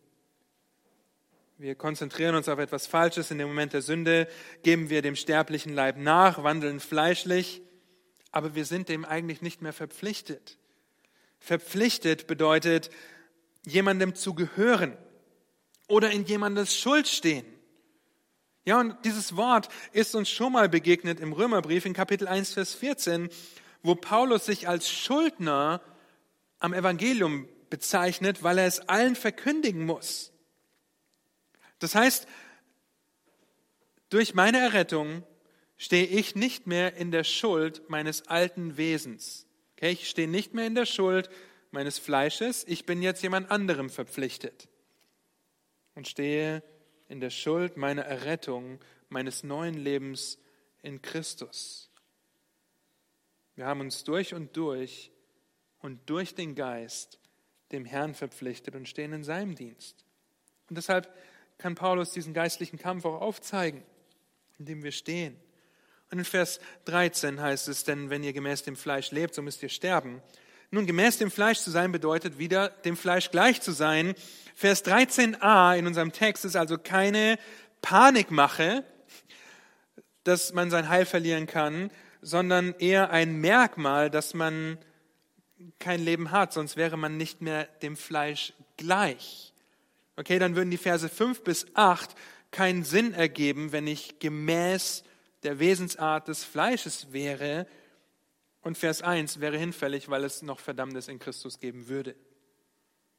[1.60, 3.32] Wir konzentrieren uns auf etwas Falsches.
[3.32, 4.28] In dem Moment der Sünde
[4.62, 7.62] geben wir dem sterblichen Leib nach, wandeln fleischlich,
[8.30, 10.56] aber wir sind dem eigentlich nicht mehr verpflichtet.
[11.40, 12.90] Verpflichtet bedeutet,
[13.66, 14.96] jemandem zu gehören
[15.88, 17.44] oder in jemandes Schuld stehen.
[18.64, 22.74] Ja, und dieses Wort ist uns schon mal begegnet im Römerbrief in Kapitel 1, Vers
[22.74, 23.30] 14,
[23.82, 25.80] wo Paulus sich als Schuldner
[26.60, 30.32] am Evangelium bezeichnet, weil er es allen verkündigen muss.
[31.78, 32.26] Das heißt,
[34.10, 35.22] durch meine Errettung
[35.76, 39.46] stehe ich nicht mehr in der Schuld meines alten Wesens.
[39.76, 41.30] Okay, ich stehe nicht mehr in der Schuld
[41.70, 44.68] meines Fleisches, ich bin jetzt jemand anderem verpflichtet
[45.94, 46.62] und stehe
[47.08, 50.38] in der Schuld meiner Errettung, meines neuen Lebens
[50.82, 51.90] in Christus.
[53.54, 55.10] Wir haben uns durch und durch
[55.80, 57.18] und durch den Geist
[57.72, 60.04] dem Herrn verpflichtet und stehen in seinem Dienst.
[60.68, 61.12] Und deshalb
[61.58, 63.82] kann Paulus diesen geistlichen Kampf auch aufzeigen,
[64.58, 65.36] in dem wir stehen.
[66.10, 69.62] Und in Vers 13 heißt es, denn wenn ihr gemäß dem Fleisch lebt, so müsst
[69.62, 70.22] ihr sterben.
[70.70, 74.14] Nun, gemäß dem Fleisch zu sein bedeutet wieder, dem Fleisch gleich zu sein.
[74.54, 77.38] Vers 13a in unserem Text ist also keine
[77.82, 78.84] Panikmache,
[80.24, 81.90] dass man sein Heil verlieren kann,
[82.20, 84.78] sondern eher ein Merkmal, dass man
[85.78, 89.47] kein Leben hat, sonst wäre man nicht mehr dem Fleisch gleich.
[90.18, 92.12] Okay, dann würden die Verse 5 bis 8
[92.50, 95.04] keinen Sinn ergeben, wenn ich gemäß
[95.44, 97.68] der Wesensart des Fleisches wäre.
[98.60, 102.16] Und Vers 1 wäre hinfällig, weil es noch Verdammnis in Christus geben würde.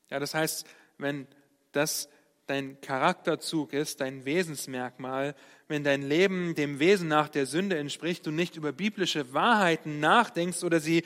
[0.09, 1.25] Ja, das heißt, wenn
[1.71, 2.09] das
[2.47, 5.35] dein Charakterzug ist, dein Wesensmerkmal,
[5.69, 10.65] wenn dein Leben dem Wesen nach der Sünde entspricht, du nicht über biblische Wahrheiten nachdenkst
[10.65, 11.05] oder sie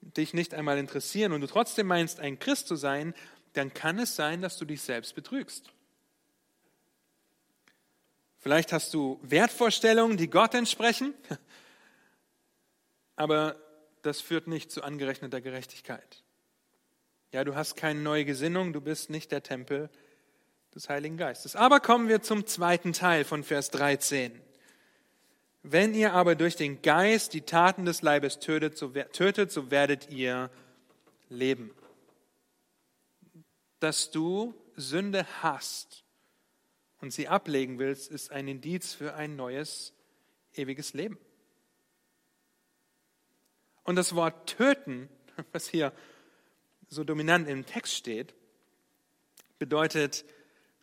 [0.00, 3.12] dich nicht einmal interessieren und du trotzdem meinst, ein Christ zu sein,
[3.52, 5.70] dann kann es sein, dass du dich selbst betrügst.
[8.38, 11.14] Vielleicht hast du Wertvorstellungen, die Gott entsprechen,
[13.16, 13.56] aber
[14.02, 16.22] das führt nicht zu angerechneter Gerechtigkeit.
[17.32, 19.90] Ja, du hast keine neue Gesinnung, du bist nicht der Tempel
[20.74, 21.56] des Heiligen Geistes.
[21.56, 24.40] Aber kommen wir zum zweiten Teil von Vers 13.
[25.62, 30.08] Wenn ihr aber durch den Geist die Taten des Leibes tötet, so, tötet, so werdet
[30.10, 30.50] ihr
[31.28, 31.70] leben
[33.80, 36.04] dass du Sünde hast
[37.00, 39.92] und sie ablegen willst, ist ein Indiz für ein neues,
[40.54, 41.18] ewiges Leben.
[43.84, 45.08] Und das Wort töten,
[45.52, 45.92] was hier
[46.88, 48.34] so dominant im Text steht,
[49.58, 50.24] bedeutet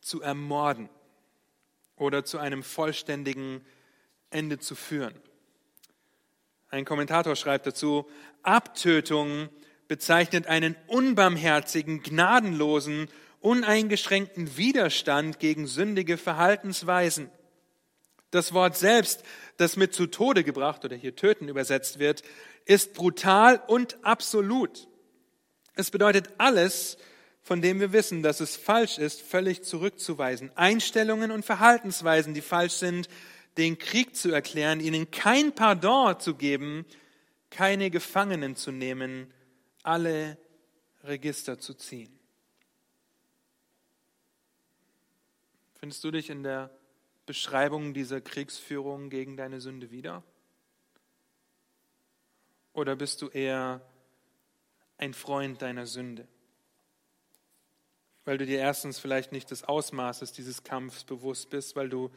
[0.02, 0.90] zu ermorden
[1.96, 3.66] oder zu einem vollständigen
[4.30, 5.16] Ende zu führen.
[6.70, 8.10] Ein Kommentator schreibt dazu,
[8.44, 9.50] Abtötung
[9.88, 13.08] bezeichnet einen unbarmherzigen, gnadenlosen,
[13.40, 17.30] uneingeschränkten Widerstand gegen sündige Verhaltensweisen.
[18.32, 19.24] Das Wort selbst,
[19.58, 22.24] das mit zu Tode gebracht oder hier töten übersetzt wird,
[22.66, 24.88] ist brutal und absolut.
[25.76, 26.98] Es bedeutet alles,
[27.42, 30.52] von dem wir wissen, dass es falsch ist, völlig zurückzuweisen.
[30.56, 33.08] Einstellungen und Verhaltensweisen, die falsch sind,
[33.58, 36.86] den Krieg zu erklären, ihnen kein Pardon zu geben,
[37.52, 39.32] keine Gefangenen zu nehmen
[39.86, 40.38] alle
[41.04, 42.20] Register zu ziehen.
[45.80, 46.72] Findest du dich in der
[47.26, 50.24] Beschreibung dieser Kriegsführung gegen deine Sünde wieder?
[52.74, 53.82] Oder bist du eher
[54.98, 56.28] ein Freund deiner Sünde?
[58.26, 62.12] Weil du dir erstens vielleicht nicht des Ausmaßes dieses Kampfs bewusst bist, weil du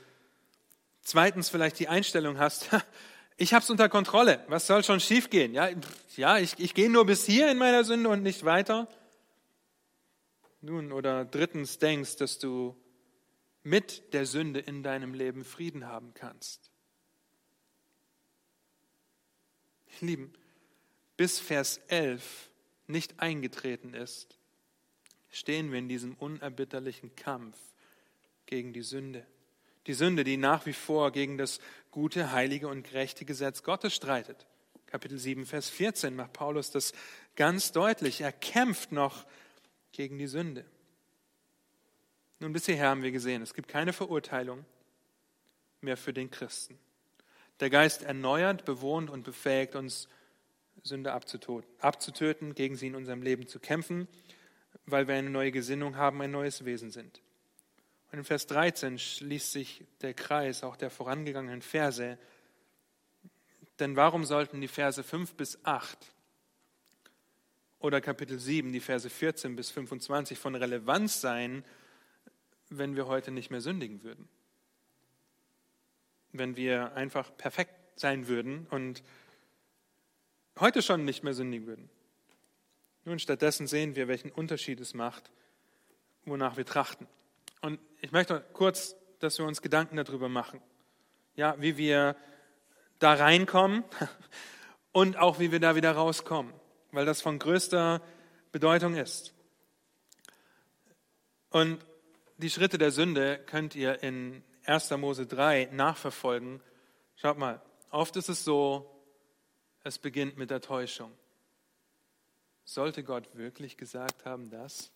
[1.02, 2.70] zweitens vielleicht die Einstellung hast,
[3.38, 4.44] ich habe es unter Kontrolle.
[4.48, 5.54] Was soll schon schiefgehen?
[5.54, 5.70] Ja,
[6.16, 8.88] ja ich, ich gehe nur bis hier in meiner Sünde und nicht weiter.
[10.60, 12.76] Nun, oder drittens denkst, dass du
[13.62, 16.72] mit der Sünde in deinem Leben Frieden haben kannst.
[20.00, 20.32] Lieben,
[21.16, 22.50] bis Vers 11
[22.88, 24.38] nicht eingetreten ist,
[25.30, 27.58] stehen wir in diesem unerbitterlichen Kampf
[28.46, 29.26] gegen die Sünde.
[29.86, 34.46] Die Sünde, die nach wie vor gegen das gute, heilige und gerechte Gesetz Gottes streitet.
[34.86, 36.92] Kapitel 7, Vers 14 macht Paulus das
[37.36, 38.20] ganz deutlich.
[38.20, 39.26] Er kämpft noch
[39.92, 40.64] gegen die Sünde.
[42.40, 44.64] Nun, bisher haben wir gesehen, es gibt keine Verurteilung
[45.80, 46.78] mehr für den Christen.
[47.60, 50.08] Der Geist erneuert, bewohnt und befähigt uns,
[50.84, 54.06] Sünde abzutöten, gegen sie in unserem Leben zu kämpfen,
[54.86, 57.20] weil wir eine neue Gesinnung haben, ein neues Wesen sind.
[58.10, 62.18] Und in Vers 13 schließt sich der Kreis auch der vorangegangenen Verse.
[63.78, 65.98] Denn warum sollten die Verse 5 bis 8
[67.80, 71.64] oder Kapitel 7, die Verse 14 bis 25 von Relevanz sein,
[72.70, 74.28] wenn wir heute nicht mehr sündigen würden?
[76.32, 79.02] Wenn wir einfach perfekt sein würden und
[80.58, 81.90] heute schon nicht mehr sündigen würden.
[83.04, 85.30] Nun, stattdessen sehen wir, welchen Unterschied es macht,
[86.24, 87.06] wonach wir trachten.
[87.60, 90.60] Und ich möchte kurz, dass wir uns Gedanken darüber machen,
[91.34, 92.16] ja, wie wir
[92.98, 93.84] da reinkommen
[94.92, 96.52] und auch wie wir da wieder rauskommen,
[96.92, 98.00] weil das von größter
[98.52, 99.34] Bedeutung ist.
[101.50, 101.84] Und
[102.36, 104.90] die Schritte der Sünde könnt ihr in 1.
[104.92, 106.60] Mose 3 nachverfolgen.
[107.16, 108.88] Schaut mal, oft ist es so,
[109.82, 111.10] es beginnt mit der Täuschung.
[112.64, 114.92] Sollte Gott wirklich gesagt haben, das?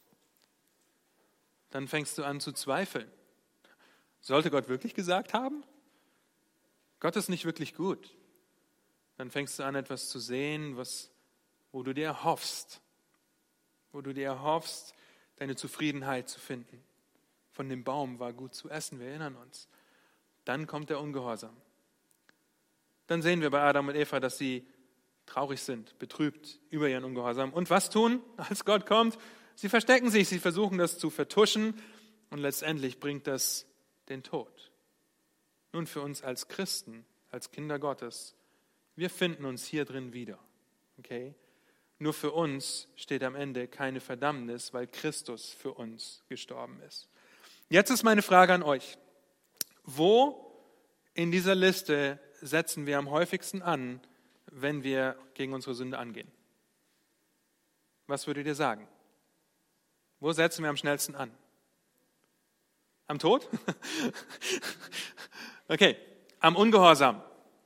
[1.73, 3.11] Dann fängst du an zu zweifeln.
[4.21, 5.65] Sollte Gott wirklich gesagt haben?
[7.01, 8.15] Gott ist nicht wirklich gut.
[9.17, 11.11] Dann fängst du an, etwas zu sehen, was,
[11.73, 12.81] wo du dir erhoffst,
[13.91, 14.95] wo du dir erhoffst,
[15.37, 16.83] deine Zufriedenheit zu finden.
[17.51, 19.69] Von dem Baum war gut zu essen, wir erinnern uns.
[20.45, 21.57] Dann kommt der Ungehorsam.
[23.07, 24.67] Dann sehen wir bei Adam und Eva, dass sie
[25.27, 27.53] traurig sind, betrübt über ihren Ungehorsam.
[27.53, 29.19] Und was tun, als Gott kommt?
[29.63, 31.81] Sie verstecken sich, sie versuchen das zu vertuschen
[32.31, 33.65] und letztendlich bringt das
[34.09, 34.73] den Tod.
[35.73, 38.35] Nun für uns als Christen, als Kinder Gottes,
[38.97, 40.37] wir finden uns hier drin wieder.
[40.99, 41.37] Okay?
[42.01, 47.09] Nur für uns steht am Ende keine Verdammnis, weil Christus für uns gestorben ist.
[47.69, 48.99] Jetzt ist meine Frage an euch.
[49.85, 50.61] Wo
[51.15, 54.01] in dieser Liste setzen wir am häufigsten an,
[54.47, 56.33] wenn wir gegen unsere Sünde angehen?
[58.09, 58.89] Was würdet ihr sagen?
[60.23, 61.33] Wo setzen wir am schnellsten an?
[63.09, 63.49] Am Tod?
[65.69, 65.97] okay,
[66.39, 67.21] am Ungehorsam.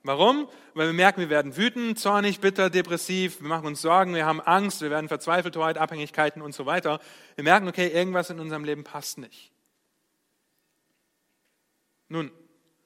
[0.04, 0.48] Warum?
[0.72, 4.40] Weil wir merken, wir werden wütend, zornig, bitter, depressiv, wir machen uns Sorgen, wir haben
[4.40, 6.98] Angst, wir werden verzweifelt, Hoheit, Abhängigkeiten und so weiter.
[7.34, 9.52] Wir merken, okay, irgendwas in unserem Leben passt nicht.
[12.08, 12.30] Nun,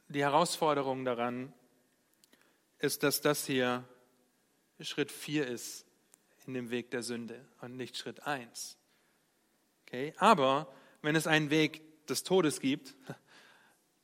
[0.09, 1.53] die Herausforderung daran
[2.79, 3.85] ist, dass das hier
[4.81, 5.87] Schritt 4 ist
[6.49, 8.80] in dem Weg der Sünde und nicht Schritt 1.
[9.91, 10.15] Okay?
[10.19, 10.73] Aber
[11.03, 12.95] wenn es einen Weg des Todes gibt,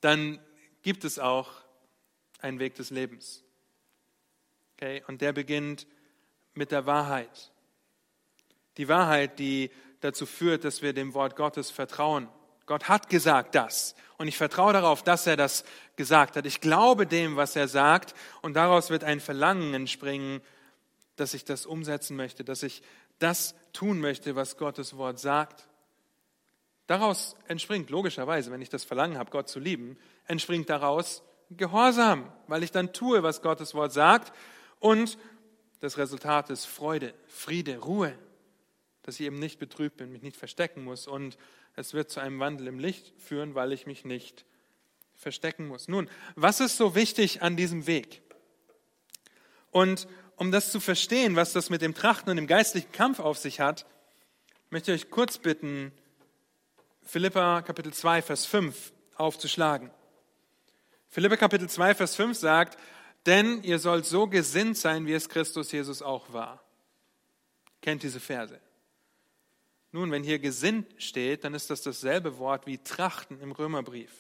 [0.01, 0.40] dann
[0.83, 1.51] gibt es auch
[2.40, 3.44] einen Weg des Lebens.
[4.77, 5.05] Okay?
[5.07, 5.87] Und der beginnt
[6.55, 7.53] mit der Wahrheit.
[8.79, 9.70] Die Wahrheit, die
[10.01, 12.29] dazu führt, dass wir dem Wort Gottes vertrauen.
[12.66, 13.94] Gott hat gesagt das.
[14.18, 16.46] Und ich vertraue darauf, dass er das gesagt hat.
[16.46, 18.14] Ich glaube dem, was er sagt.
[18.42, 20.40] Und daraus wird ein Verlangen entspringen,
[21.14, 22.83] dass ich das umsetzen möchte, dass ich
[23.18, 25.68] das tun möchte, was Gottes Wort sagt.
[26.87, 32.62] Daraus entspringt logischerweise, wenn ich das Verlangen habe, Gott zu lieben, entspringt daraus Gehorsam, weil
[32.64, 34.33] ich dann tue, was Gottes Wort sagt.
[34.81, 35.18] Und
[35.81, 38.16] das Resultat ist Freude, Friede, Ruhe,
[39.03, 41.07] dass ich eben nicht betrübt bin, mich nicht verstecken muss.
[41.07, 41.38] Und
[41.77, 44.44] es wird zu einem Wandel im Licht führen, weil ich mich nicht
[45.14, 45.88] verstecken muss.
[45.88, 48.22] Nun, was ist so wichtig an diesem Weg?
[49.70, 53.38] Und um das zu verstehen, was das mit dem Trachten und dem geistlichen Kampf auf
[53.38, 53.87] sich hat,
[54.70, 55.92] möchte ich euch kurz bitten,
[57.07, 59.92] Philippa Kapitel 2, Vers 5 aufzuschlagen.
[61.09, 62.77] Philippa Kapitel 2, Vers 5 sagt,
[63.27, 66.64] denn ihr sollt so gesinnt sein, wie es Christus Jesus auch war.
[67.81, 68.61] Kennt diese Verse.
[69.92, 74.12] Nun, wenn hier gesinnt steht, dann ist das dasselbe Wort wie trachten im Römerbrief.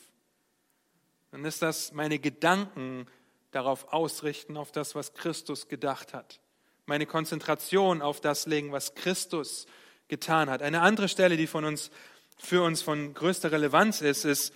[1.32, 3.08] Dann ist das meine Gedanken
[3.50, 6.38] darauf ausrichten, auf das, was Christus gedacht hat.
[6.86, 9.66] Meine Konzentration auf das legen, was Christus
[10.06, 10.62] getan hat.
[10.62, 11.90] Eine andere Stelle, die von uns
[12.36, 14.54] für uns von größter Relevanz ist, ist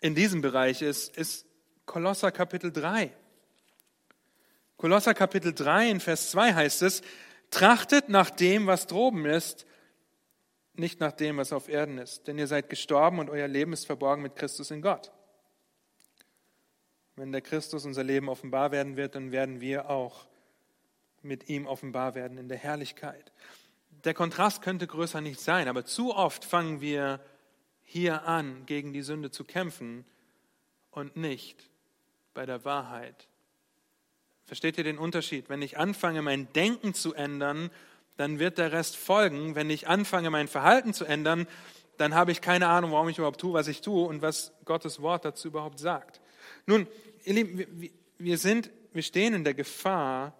[0.00, 1.46] in diesem Bereich ist, ist
[1.86, 3.12] Kolosser Kapitel 3.
[4.76, 7.02] Kolosser Kapitel 3 in Vers 2 heißt es,
[7.50, 9.66] trachtet nach dem, was droben ist,
[10.74, 13.86] nicht nach dem, was auf Erden ist, denn ihr seid gestorben und euer Leben ist
[13.86, 15.12] verborgen mit Christus in Gott.
[17.16, 20.26] Wenn der Christus unser Leben offenbar werden wird, dann werden wir auch
[21.22, 23.32] mit ihm offenbar werden in der Herrlichkeit.
[24.04, 27.20] Der Kontrast könnte größer nicht sein, aber zu oft fangen wir
[27.82, 30.04] hier an, gegen die Sünde zu kämpfen
[30.90, 31.68] und nicht
[32.34, 33.28] bei der Wahrheit.
[34.44, 35.48] Versteht ihr den Unterschied?
[35.48, 37.70] Wenn ich anfange, mein Denken zu ändern,
[38.16, 39.54] dann wird der Rest folgen.
[39.54, 41.46] Wenn ich anfange, mein Verhalten zu ändern,
[41.96, 45.02] dann habe ich keine Ahnung, warum ich überhaupt tue, was ich tue und was Gottes
[45.02, 46.20] Wort dazu überhaupt sagt.
[46.66, 46.86] Nun,
[47.24, 50.34] ihr Lieben, wir, sind, wir stehen in der Gefahr,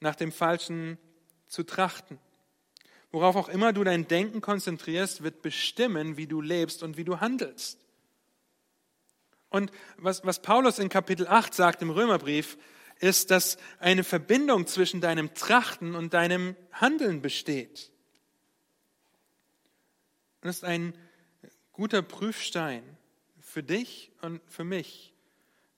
[0.00, 0.98] nach dem Falschen
[1.46, 2.18] zu trachten.
[3.12, 7.20] Worauf auch immer du dein Denken konzentrierst, wird bestimmen, wie du lebst und wie du
[7.20, 7.78] handelst.
[9.50, 12.56] Und was, was Paulus in Kapitel 8 sagt im Römerbrief,
[13.00, 17.90] ist, dass eine Verbindung zwischen deinem Trachten und deinem Handeln besteht.
[20.40, 20.94] Das ist ein
[21.72, 22.82] guter Prüfstein
[23.40, 25.12] für dich und für mich.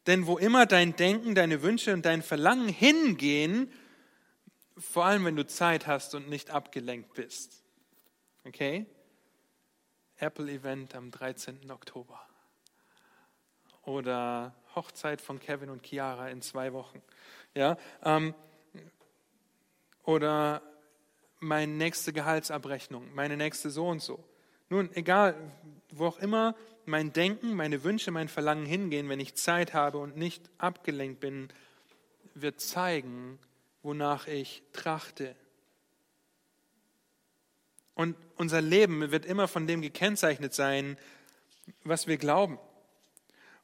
[0.07, 3.73] Denn wo immer dein Denken, deine Wünsche und dein Verlangen hingehen,
[4.77, 7.63] vor allem wenn du Zeit hast und nicht abgelenkt bist.
[8.45, 8.87] Okay?
[10.17, 11.71] Apple-Event am 13.
[11.71, 12.21] Oktober.
[13.83, 17.03] Oder Hochzeit von Kevin und Chiara in zwei Wochen.
[17.55, 17.77] Ja?
[18.03, 18.35] Ähm,
[20.05, 20.63] oder
[21.41, 24.25] meine nächste Gehaltsabrechnung, meine nächste so und so.
[24.69, 25.37] Nun, egal,
[25.91, 26.55] wo auch immer
[26.87, 31.49] mein Denken, meine Wünsche, mein Verlangen hingehen, wenn ich Zeit habe und nicht abgelenkt bin,
[32.35, 33.39] wird zeigen,
[33.85, 35.37] wonach ich trachte.
[37.95, 40.99] Und unser Leben wird immer von dem gekennzeichnet sein,
[41.85, 42.59] was wir glauben.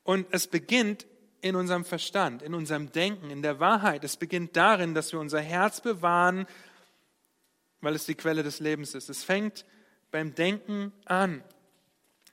[0.05, 1.07] Und es beginnt
[1.41, 4.05] in unserem Verstand, in unserem Denken, in der Wahrheit.
[4.05, 6.47] Es beginnt darin, dass wir unser Herz bewahren,
[7.81, 9.09] weil es die Quelle des Lebens ist.
[9.09, 9.65] Es fängt
[10.11, 11.43] beim Denken an.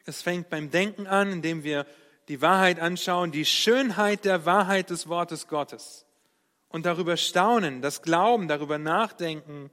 [0.05, 1.85] Es fängt beim Denken an, indem wir
[2.27, 6.06] die Wahrheit anschauen, die Schönheit der Wahrheit des Wortes Gottes
[6.69, 9.69] und darüber staunen, das Glauben, darüber nachdenken.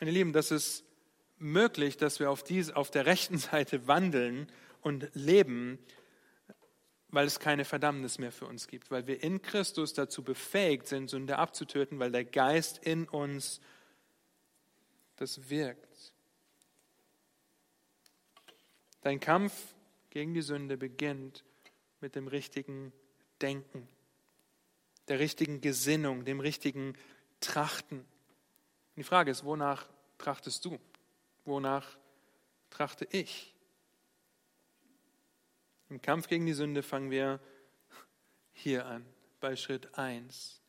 [0.00, 0.84] Meine Lieben, das ist
[1.38, 5.78] möglich, dass wir auf, dies, auf der rechten Seite wandeln und leben,
[7.08, 11.10] weil es keine Verdammnis mehr für uns gibt, weil wir in Christus dazu befähigt sind,
[11.10, 13.60] Sünde abzutöten, weil der Geist in uns
[15.16, 16.12] das wirkt.
[19.02, 19.52] Dein Kampf
[20.10, 21.44] gegen die Sünde beginnt
[22.00, 22.92] mit dem richtigen
[23.40, 23.88] Denken
[25.08, 26.96] der richtigen Gesinnung, dem richtigen
[27.40, 28.00] Trachten.
[28.00, 28.06] Und
[28.96, 29.88] die Frage ist, wonach
[30.18, 30.78] trachtest du?
[31.44, 31.98] Wonach
[32.70, 33.54] trachte ich?
[35.88, 37.40] Im Kampf gegen die Sünde fangen wir
[38.52, 39.04] hier an,
[39.40, 40.62] bei Schritt 1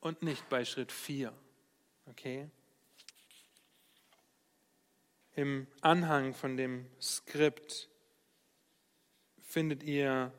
[0.00, 1.32] und nicht bei Schritt 4.
[2.06, 2.48] Okay?
[5.34, 7.88] Im Anhang von dem Skript
[9.40, 10.32] findet ihr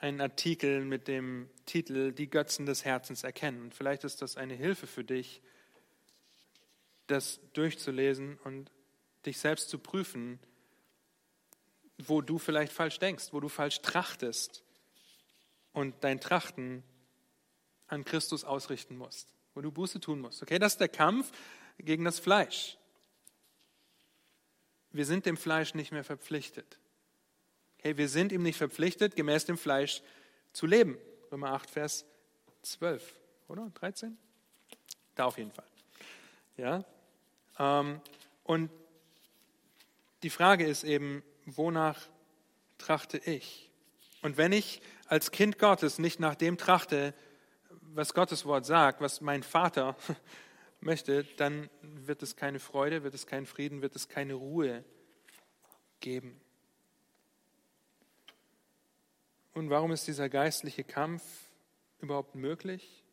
[0.00, 3.62] einen Artikel mit dem Titel Die Götzen des Herzens erkennen.
[3.62, 5.42] Und vielleicht ist das eine Hilfe für dich,
[7.06, 8.70] das durchzulesen und
[9.26, 10.40] dich selbst zu prüfen,
[11.98, 14.64] wo du vielleicht falsch denkst, wo du falsch trachtest
[15.72, 16.82] und dein Trachten
[17.88, 20.42] an Christus ausrichten musst, wo du Buße tun musst.
[20.42, 21.30] Okay, das ist der Kampf
[21.78, 22.78] gegen das Fleisch.
[24.92, 26.78] Wir sind dem Fleisch nicht mehr verpflichtet.
[27.80, 30.02] Okay, wir sind ihm nicht verpflichtet, gemäß dem Fleisch
[30.52, 30.98] zu leben.
[31.32, 32.04] Römer 8, Vers
[32.60, 33.14] 12,
[33.48, 33.70] oder?
[33.72, 34.18] 13?
[35.14, 35.64] Da auf jeden Fall.
[36.58, 36.84] Ja?
[37.58, 38.02] Ähm,
[38.44, 38.70] und
[40.22, 41.98] die Frage ist eben, wonach
[42.76, 43.70] trachte ich?
[44.20, 47.14] Und wenn ich als Kind Gottes nicht nach dem trachte,
[47.94, 49.96] was Gottes Wort sagt, was mein Vater
[50.80, 54.84] möchte, dann wird es keine Freude, wird es keinen Frieden, wird es keine Ruhe
[56.00, 56.42] geben.
[59.52, 61.22] Und warum ist dieser geistliche Kampf
[62.00, 63.04] überhaupt möglich?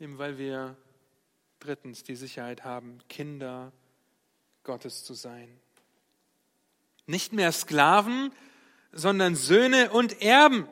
[0.00, 0.76] Eben weil wir
[1.60, 3.72] drittens die Sicherheit haben, Kinder
[4.64, 5.48] Gottes zu sein.
[7.06, 8.32] Nicht mehr Sklaven,
[8.92, 10.68] sondern Söhne und Erben.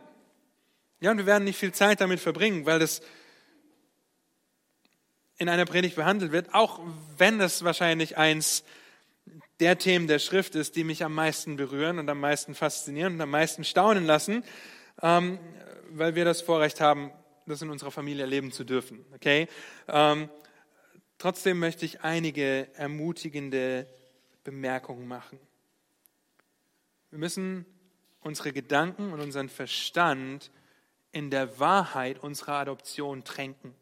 [1.00, 3.02] Ja, und wir werden nicht viel Zeit damit verbringen, weil das
[5.38, 6.80] in einer Predigt behandelt wird, auch
[7.16, 8.64] wenn es wahrscheinlich eins
[9.60, 13.20] der Themen der Schrift ist, die mich am meisten berühren und am meisten faszinieren und
[13.20, 14.44] am meisten staunen lassen,
[15.02, 15.38] ähm,
[15.90, 17.10] weil wir das Vorrecht haben,
[17.46, 19.04] das in unserer Familie erleben zu dürfen.
[19.14, 19.48] Okay?
[19.88, 20.28] Ähm,
[21.18, 23.86] trotzdem möchte ich einige ermutigende
[24.44, 25.38] Bemerkungen machen.
[27.10, 27.64] Wir müssen
[28.20, 30.50] unsere Gedanken und unseren Verstand
[31.12, 33.74] in der Wahrheit unserer Adoption tränken.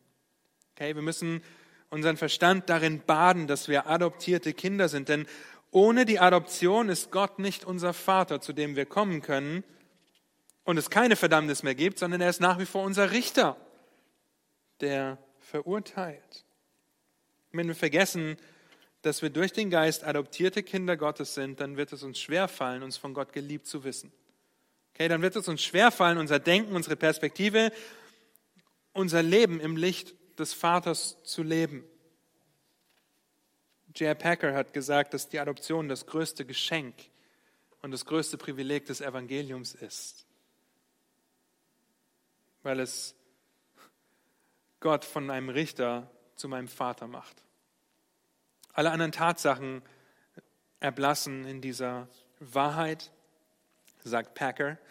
[0.74, 1.42] Okay, wir müssen
[1.90, 5.26] unseren Verstand darin baden, dass wir adoptierte Kinder sind, denn
[5.74, 9.64] ohne die Adoption ist Gott nicht unser Vater, zu dem wir kommen können
[10.62, 13.56] und es keine Verdammnis mehr gibt, sondern er ist nach wie vor unser Richter,
[14.80, 16.44] der verurteilt.
[17.50, 18.36] wenn wir vergessen,
[19.02, 22.96] dass wir durch den Geist adoptierte Kinder Gottes sind, dann wird es uns schwerfallen, uns
[22.96, 24.12] von Gott geliebt zu wissen.
[24.94, 27.72] Okay, dann wird es uns schwerfallen, unser Denken, unsere Perspektive,
[28.92, 31.84] unser Leben im Licht des Vaters zu leben.
[33.96, 34.14] J.R.
[34.14, 36.94] Packer hat gesagt, dass die Adoption das größte Geschenk
[37.80, 40.26] und das größte Privileg des Evangeliums ist,
[42.62, 43.14] weil es
[44.80, 47.44] Gott von einem Richter zu meinem Vater macht.
[48.72, 49.82] Alle anderen Tatsachen
[50.80, 52.08] erblassen in dieser
[52.40, 53.12] Wahrheit,
[54.02, 54.78] sagt Packer.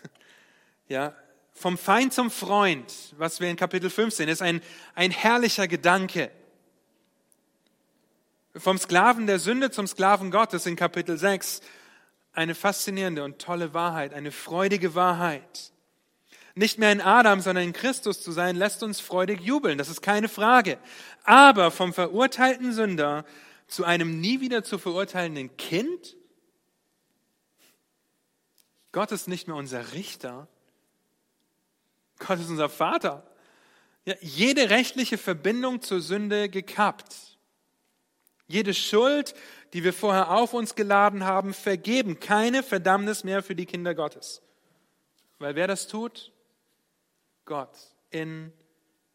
[0.89, 1.15] Ja,
[1.53, 4.61] vom Feind zum Freund, was wir in Kapitel 15, ist ein,
[4.95, 6.29] ein herrlicher Gedanke.
[8.55, 11.61] Vom Sklaven der Sünde zum Sklaven Gottes in Kapitel 6
[12.33, 15.71] eine faszinierende und tolle Wahrheit, eine freudige Wahrheit.
[16.53, 20.01] Nicht mehr in Adam, sondern in Christus zu sein, lässt uns freudig jubeln, das ist
[20.01, 20.77] keine Frage.
[21.23, 23.25] Aber vom verurteilten Sünder
[23.67, 26.15] zu einem nie wieder zu verurteilenden Kind?
[28.91, 30.47] Gott ist nicht mehr unser Richter.
[32.19, 33.25] Gott ist unser Vater.
[34.05, 37.32] Ja, jede rechtliche Verbindung zur Sünde gekappt.
[38.47, 39.33] Jede Schuld,
[39.73, 42.19] die wir vorher auf uns geladen haben, vergeben.
[42.19, 44.41] Keine Verdammnis mehr für die Kinder Gottes.
[45.39, 46.31] Weil wer das tut?
[47.45, 47.75] Gott.
[48.11, 48.53] In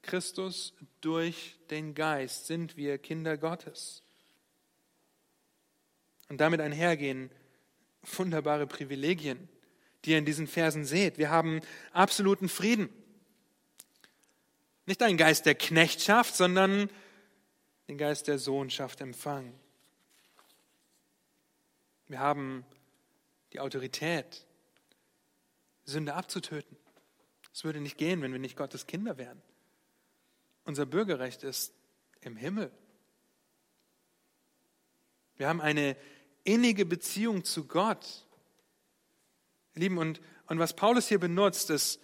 [0.02, 4.02] Christus durch den Geist sind wir Kinder Gottes.
[6.28, 7.30] Und damit einhergehen
[8.02, 9.48] wunderbare Privilegien,
[10.04, 11.18] die ihr in diesen Versen seht.
[11.18, 11.60] Wir haben
[11.92, 12.88] absoluten Frieden.
[14.86, 16.88] Nicht einen Geist der Knechtschaft, sondern
[17.88, 19.58] den Geist der Sohnschaft empfangen.
[22.06, 22.64] Wir haben
[23.52, 24.46] die Autorität,
[25.84, 26.76] Sünde abzutöten.
[27.52, 29.40] Es würde nicht gehen, wenn wir nicht Gottes Kinder wären.
[30.64, 31.72] Unser Bürgerrecht ist
[32.20, 32.70] im Himmel.
[35.36, 35.96] Wir haben eine
[36.44, 38.26] innige Beziehung zu Gott.
[39.74, 42.00] Lieben, und, und was Paulus hier benutzt, ist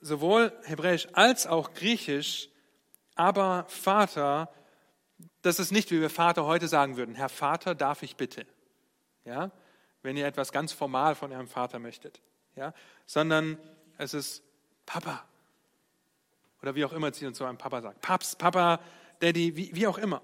[0.00, 2.50] sowohl hebräisch als auch griechisch,
[3.14, 4.52] aber Vater
[5.42, 8.46] das ist nicht, wie wir Vater heute sagen würden, Herr Vater, darf ich bitte?
[9.24, 9.50] Ja?
[10.02, 12.20] Wenn ihr etwas ganz formal von eurem Vater möchtet.
[12.56, 12.72] Ja?
[13.06, 13.58] Sondern
[13.98, 14.42] es ist
[14.86, 15.24] Papa.
[16.62, 18.00] Oder wie auch immer sie uns so einem Papa sagt.
[18.00, 18.80] Paps, Papa,
[19.20, 20.22] Daddy, wie, wie auch immer.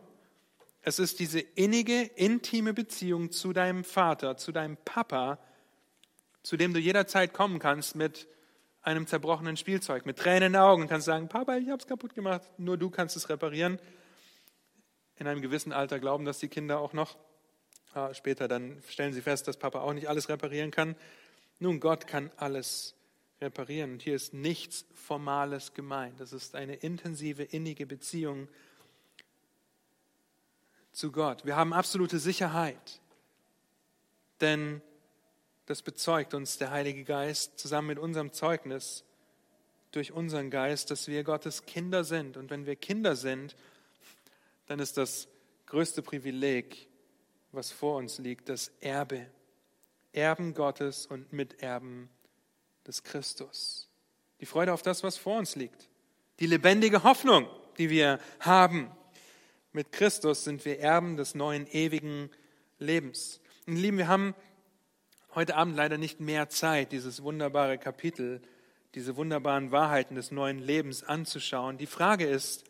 [0.83, 5.39] Es ist diese innige, intime Beziehung zu deinem Vater, zu deinem Papa,
[6.43, 8.29] zu dem du jederzeit kommen kannst mit
[8.83, 11.87] einem zerbrochenen Spielzeug, mit Tränen in den Augen und kannst sagen, Papa, ich habe es
[11.87, 13.79] kaputt gemacht, nur du kannst es reparieren
[15.17, 17.17] in einem gewissen Alter glauben das die Kinder auch noch.
[18.13, 20.97] Später dann stellen sie fest, dass Papa auch nicht alles reparieren kann.
[21.61, 22.95] Nun, Gott kann alles
[23.41, 23.93] reparieren.
[23.93, 26.19] Und hier ist nichts Formales gemeint.
[26.19, 28.49] Das ist eine intensive, innige Beziehung
[30.93, 31.45] zu Gott.
[31.45, 33.01] Wir haben absolute Sicherheit,
[34.41, 34.83] denn
[35.67, 39.05] das bezeugt uns der Heilige Geist zusammen mit unserem Zeugnis
[39.93, 42.37] durch unseren Geist, dass wir Gottes Kinder sind.
[42.37, 43.57] Und wenn wir Kinder sind,
[44.67, 45.29] dann ist das
[45.67, 46.89] größte Privileg,
[47.53, 49.27] was vor uns liegt, das Erbe.
[50.13, 52.09] Erben Gottes und Miterben
[52.87, 53.89] des Christus.
[54.41, 55.89] Die Freude auf das, was vor uns liegt.
[56.41, 57.49] Die lebendige Hoffnung,
[57.79, 58.91] die wir haben.
[59.73, 62.31] Mit Christus sind wir Erben des neuen ewigen
[62.79, 63.41] Lebens.
[63.67, 64.35] Und Lieben, wir haben
[65.35, 68.41] heute Abend leider nicht mehr Zeit, dieses wunderbare Kapitel,
[68.95, 71.79] diese wunderbaren Wahrheiten des neuen Lebens anzuschauen.
[71.79, 72.65] Die Frage ist,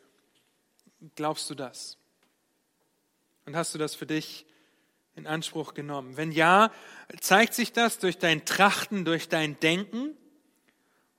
[1.16, 1.98] Glaubst du das?
[3.46, 4.46] Und hast du das für dich
[5.16, 6.16] in Anspruch genommen?
[6.16, 6.70] Wenn ja,
[7.20, 10.16] zeigt sich das durch dein Trachten, durch dein Denken?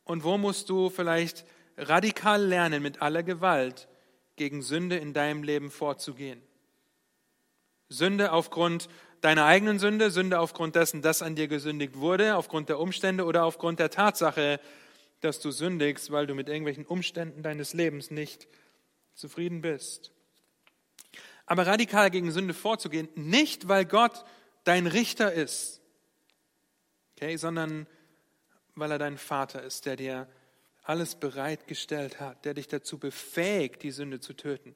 [0.03, 1.45] Und wo musst du vielleicht
[1.77, 3.87] radikal lernen, mit aller Gewalt
[4.35, 6.41] gegen Sünde in deinem Leben vorzugehen?
[7.89, 8.89] Sünde aufgrund
[9.21, 13.45] deiner eigenen Sünde, Sünde aufgrund dessen, dass an dir gesündigt wurde, aufgrund der Umstände oder
[13.45, 14.59] aufgrund der Tatsache,
[15.21, 18.47] dass du sündigst, weil du mit irgendwelchen Umständen deines Lebens nicht
[19.15, 20.11] zufrieden bist.
[21.45, 24.25] Aber radikal gegen Sünde vorzugehen, nicht weil Gott
[24.63, 25.81] dein Richter ist,
[27.15, 27.87] okay, sondern
[28.75, 30.27] weil er dein Vater ist, der dir
[30.83, 34.75] alles bereitgestellt hat, der dich dazu befähigt, die Sünde zu töten.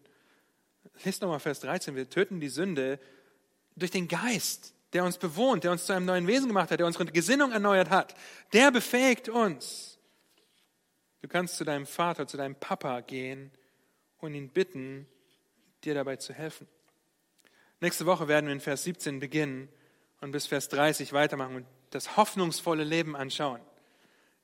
[1.04, 1.96] Lest nochmal Vers 13.
[1.96, 3.00] Wir töten die Sünde
[3.76, 6.88] durch den Geist, der uns bewohnt, der uns zu einem neuen Wesen gemacht hat, der
[6.88, 8.16] unsere Gesinnung erneuert hat.
[8.54, 10.00] Der befähigt uns.
[11.22, 13.52] Du kannst zu deinem Vater, zu deinem Papa gehen
[14.20, 15.08] und ihn bitten,
[15.84, 16.68] dir dabei zu helfen.
[17.80, 19.70] Nächste Woche werden wir in Vers 17 beginnen
[20.22, 23.62] und bis Vers 30 weitermachen und das hoffnungsvolle Leben anschauen.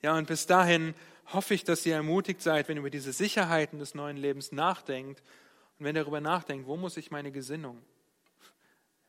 [0.02, 0.94] Ja, und bis dahin
[1.34, 5.22] hoffe ich, dass ihr ermutigt seid, wenn ihr über diese Sicherheiten des neuen Lebens nachdenkt
[5.78, 7.82] Und wenn er darüber nachdenkt, wo muss ich meine Gesinnung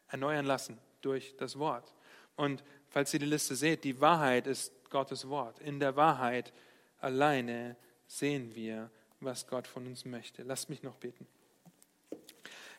[0.08, 0.78] erneuern lassen?
[1.02, 1.94] Durch das Wort.
[2.34, 5.60] Und falls ihr die Liste seht, die Wahrheit ist Gottes Wort.
[5.60, 6.52] In der Wahrheit
[6.98, 8.90] alleine sehen wir,
[9.20, 10.42] was Gott von uns möchte.
[10.42, 11.26] Lasst mich noch beten.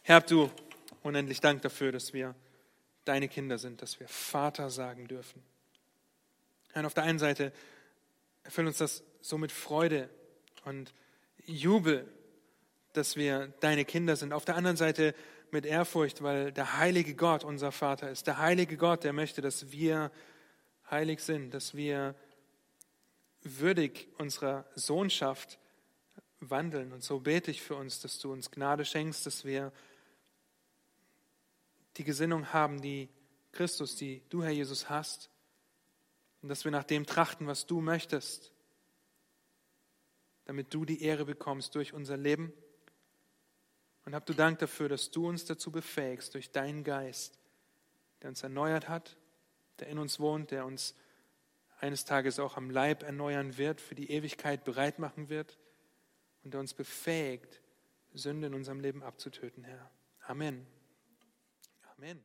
[0.04, 0.50] Herr, du
[1.04, 2.36] unendlich Dank dafür, dass wir
[3.06, 5.42] deine Kinder sind, dass wir Vater sagen dürfen.
[6.74, 7.52] Herr, auf der einen Seite
[8.44, 10.10] erfüllt uns das so mit Freude
[10.66, 10.94] und
[11.46, 12.08] Jubel,
[12.94, 14.34] dass wir deine Kinder sind.
[14.34, 15.14] Auf der anderen Seite
[15.52, 18.28] mit Ehrfurcht, weil der heilige Gott unser Vater ist.
[18.28, 20.12] Der heilige Gott, der möchte, dass wir
[20.90, 22.16] heilig sind, dass wir
[23.44, 25.58] würdig unserer Sohnschaft
[26.40, 26.94] wandeln.
[26.94, 29.72] Und so bete ich für uns, dass du uns Gnade schenkst, dass wir
[31.98, 33.10] die Gesinnung haben, die
[33.52, 35.30] Christus, die du, Herr Jesus, hast.
[36.42, 38.52] Und dass wir nach dem trachten, was du möchtest,
[40.46, 42.54] damit du die Ehre bekommst durch unser Leben.
[44.06, 47.40] Und hab du Dank dafür, dass du uns dazu befähigst, durch deinen Geist,
[48.22, 49.18] der uns erneuert hat,
[49.80, 50.96] der in uns wohnt, der uns
[51.80, 55.58] eines Tages auch am Leib erneuern wird, für die Ewigkeit bereit machen wird
[56.44, 57.62] und der uns befähigt,
[58.14, 59.92] Sünde in unserem Leben abzutöten, Herr.
[60.22, 60.66] Amen.
[61.98, 62.24] Amen.